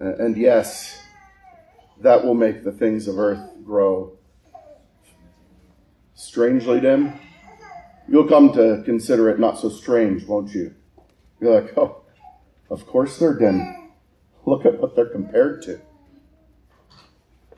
Uh, 0.01 0.15
and 0.17 0.39
yes, 0.39 1.03
that 2.01 2.25
will 2.25 2.33
make 2.33 2.65
the 2.65 2.73
things 2.73 3.07
of 3.09 3.19
earth 3.19 3.47
grow 3.63 4.17
strangely 6.15 6.81
dim. 6.81 7.13
You'll 8.09 8.29
come 8.29 8.53
to 8.53 8.83
consider 8.85 9.31
it 9.31 9.39
not 9.39 9.59
so 9.59 9.69
strange, 9.69 10.25
won't 10.25 10.55
you? 10.55 10.75
You're 11.41 11.61
like, 11.61 11.77
oh, 11.77 12.03
of 12.71 12.87
course 12.87 13.19
they're 13.19 13.39
dim. 13.39 13.91
Look 14.47 14.67
at 14.67 14.81
what 14.81 14.95
they're 14.95 15.07
compared 15.07 15.63
to. 15.63 15.81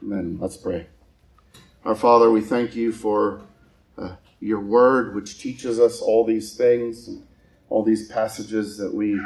Amen. 0.03 0.39
Let's 0.41 0.57
pray. 0.57 0.87
Our 1.85 1.95
Father, 1.95 2.31
we 2.31 2.41
thank 2.41 2.77
you 2.77 2.93
for 2.93 3.43
uh, 3.99 4.17
your 4.41 4.61
word, 4.61 5.15
which 5.15 5.39
teaches 5.41 5.81
us 5.81 6.01
all 6.01 6.25
these 6.25 6.57
things, 6.57 7.09
and 7.09 7.27
all 7.69 7.83
these 7.83 8.09
passages 8.09 8.77
that 8.79 8.95
we 8.95 9.21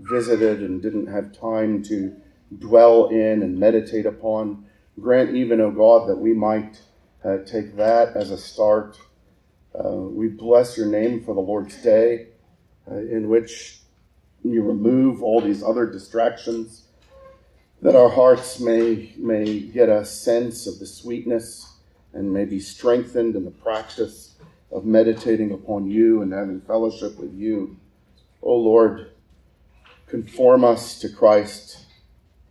visited 0.00 0.62
and 0.62 0.82
didn't 0.82 1.06
have 1.06 1.38
time 1.38 1.82
to 1.84 2.14
dwell 2.58 3.08
in 3.08 3.42
and 3.42 3.58
meditate 3.58 4.06
upon. 4.06 4.66
Grant 5.00 5.34
even, 5.34 5.60
O 5.60 5.66
oh 5.66 5.70
God, 5.70 6.08
that 6.08 6.18
we 6.18 6.32
might 6.32 6.80
uh, 7.26 7.38
take 7.44 7.76
that 7.76 8.16
as 8.16 8.30
a 8.30 8.38
start. 8.38 8.98
Uh, 9.74 9.90
we 9.92 10.28
bless 10.28 10.76
your 10.76 10.86
name 10.86 11.24
for 11.24 11.34
the 11.34 11.40
Lord's 11.40 11.76
Day, 11.82 12.28
uh, 12.90 12.94
in 12.94 13.28
which 13.28 13.80
you 14.44 14.62
remove 14.62 15.22
all 15.22 15.40
these 15.40 15.62
other 15.62 15.86
distractions, 15.86 16.84
that 17.82 17.96
our 17.96 18.08
hearts 18.08 18.60
may, 18.60 19.12
may 19.16 19.58
get 19.58 19.88
a 19.88 20.04
sense 20.04 20.66
of 20.66 20.78
the 20.78 20.86
sweetness 20.86 21.74
and 22.12 22.32
may 22.32 22.44
be 22.44 22.60
strengthened 22.60 23.34
in 23.34 23.44
the 23.44 23.50
practice 23.50 24.36
of 24.70 24.84
meditating 24.84 25.52
upon 25.52 25.90
you 25.90 26.22
and 26.22 26.32
having 26.32 26.60
fellowship 26.60 27.18
with 27.18 27.34
you. 27.34 27.76
O 28.42 28.50
oh 28.50 28.56
Lord, 28.56 29.10
conform 30.06 30.64
us 30.64 31.00
to 31.00 31.08
Christ 31.08 31.86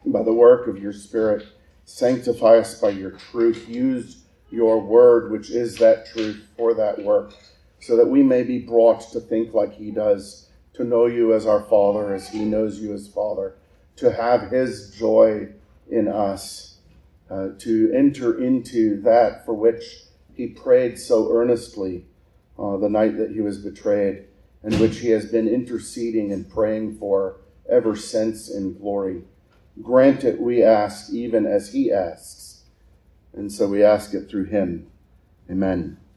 by 0.05 0.21
the 0.21 0.34
work 0.34 0.67
of 0.67 0.78
your 0.78 0.93
Spirit. 0.93 1.47
Sanctify 1.86 2.57
us 2.57 2.80
by 2.80 2.89
your 2.89 3.11
truth. 3.11 3.67
Use 3.69 4.24
your 4.56 4.82
word, 4.82 5.32
which 5.32 5.51
is 5.51 5.78
that 5.78 6.08
truth, 6.08 6.47
for 6.58 6.74
that 6.74 7.03
work, 7.03 7.34
so 7.82 7.97
that 7.97 8.08
we 8.08 8.24
may 8.24 8.41
be 8.41 8.58
brought 8.58 9.01
to 9.12 9.20
think 9.20 9.53
like 9.53 9.74
he 9.74 9.91
does, 9.91 10.49
to 10.74 10.84
know 10.84 11.06
you 11.06 11.34
as 11.34 11.45
our 11.45 11.62
Father, 11.64 12.14
as 12.14 12.30
he 12.30 12.45
knows 12.45 12.80
you 12.80 12.93
as 12.93 13.08
Father, 13.08 13.56
to 13.97 14.12
have 14.12 14.49
his 14.49 14.95
joy 14.97 15.49
in 15.89 16.08
us, 16.08 16.78
uh, 17.30 17.49
to 17.60 17.91
enter 17.93 18.41
into 18.41 19.01
that 19.01 19.45
for 19.45 19.53
which 19.53 20.03
he 20.34 20.47
prayed 20.47 20.97
so 20.97 21.32
earnestly 21.32 22.06
uh, 22.58 22.78
the 22.78 22.89
night 22.89 23.18
that 23.18 23.32
he 23.32 23.41
was 23.41 23.58
betrayed, 23.58 24.26
and 24.64 24.80
which 24.80 24.99
he 24.99 25.10
has 25.10 25.26
been 25.26 25.47
interceding 25.47 26.32
and 26.32 26.49
praying 26.49 26.97
for 26.97 27.38
ever 27.70 27.95
since 27.95 28.49
in 28.49 28.78
glory. 28.78 29.24
Grant 29.82 30.24
it, 30.24 30.39
we 30.39 30.64
ask, 30.64 31.12
even 31.12 31.45
as 31.45 31.74
he 31.74 31.91
asks. 31.91 32.55
And 33.36 33.51
so 33.51 33.67
we 33.67 33.83
ask 33.83 34.13
it 34.13 34.29
through 34.29 34.45
him. 34.45 34.88
Amen. 35.49 35.97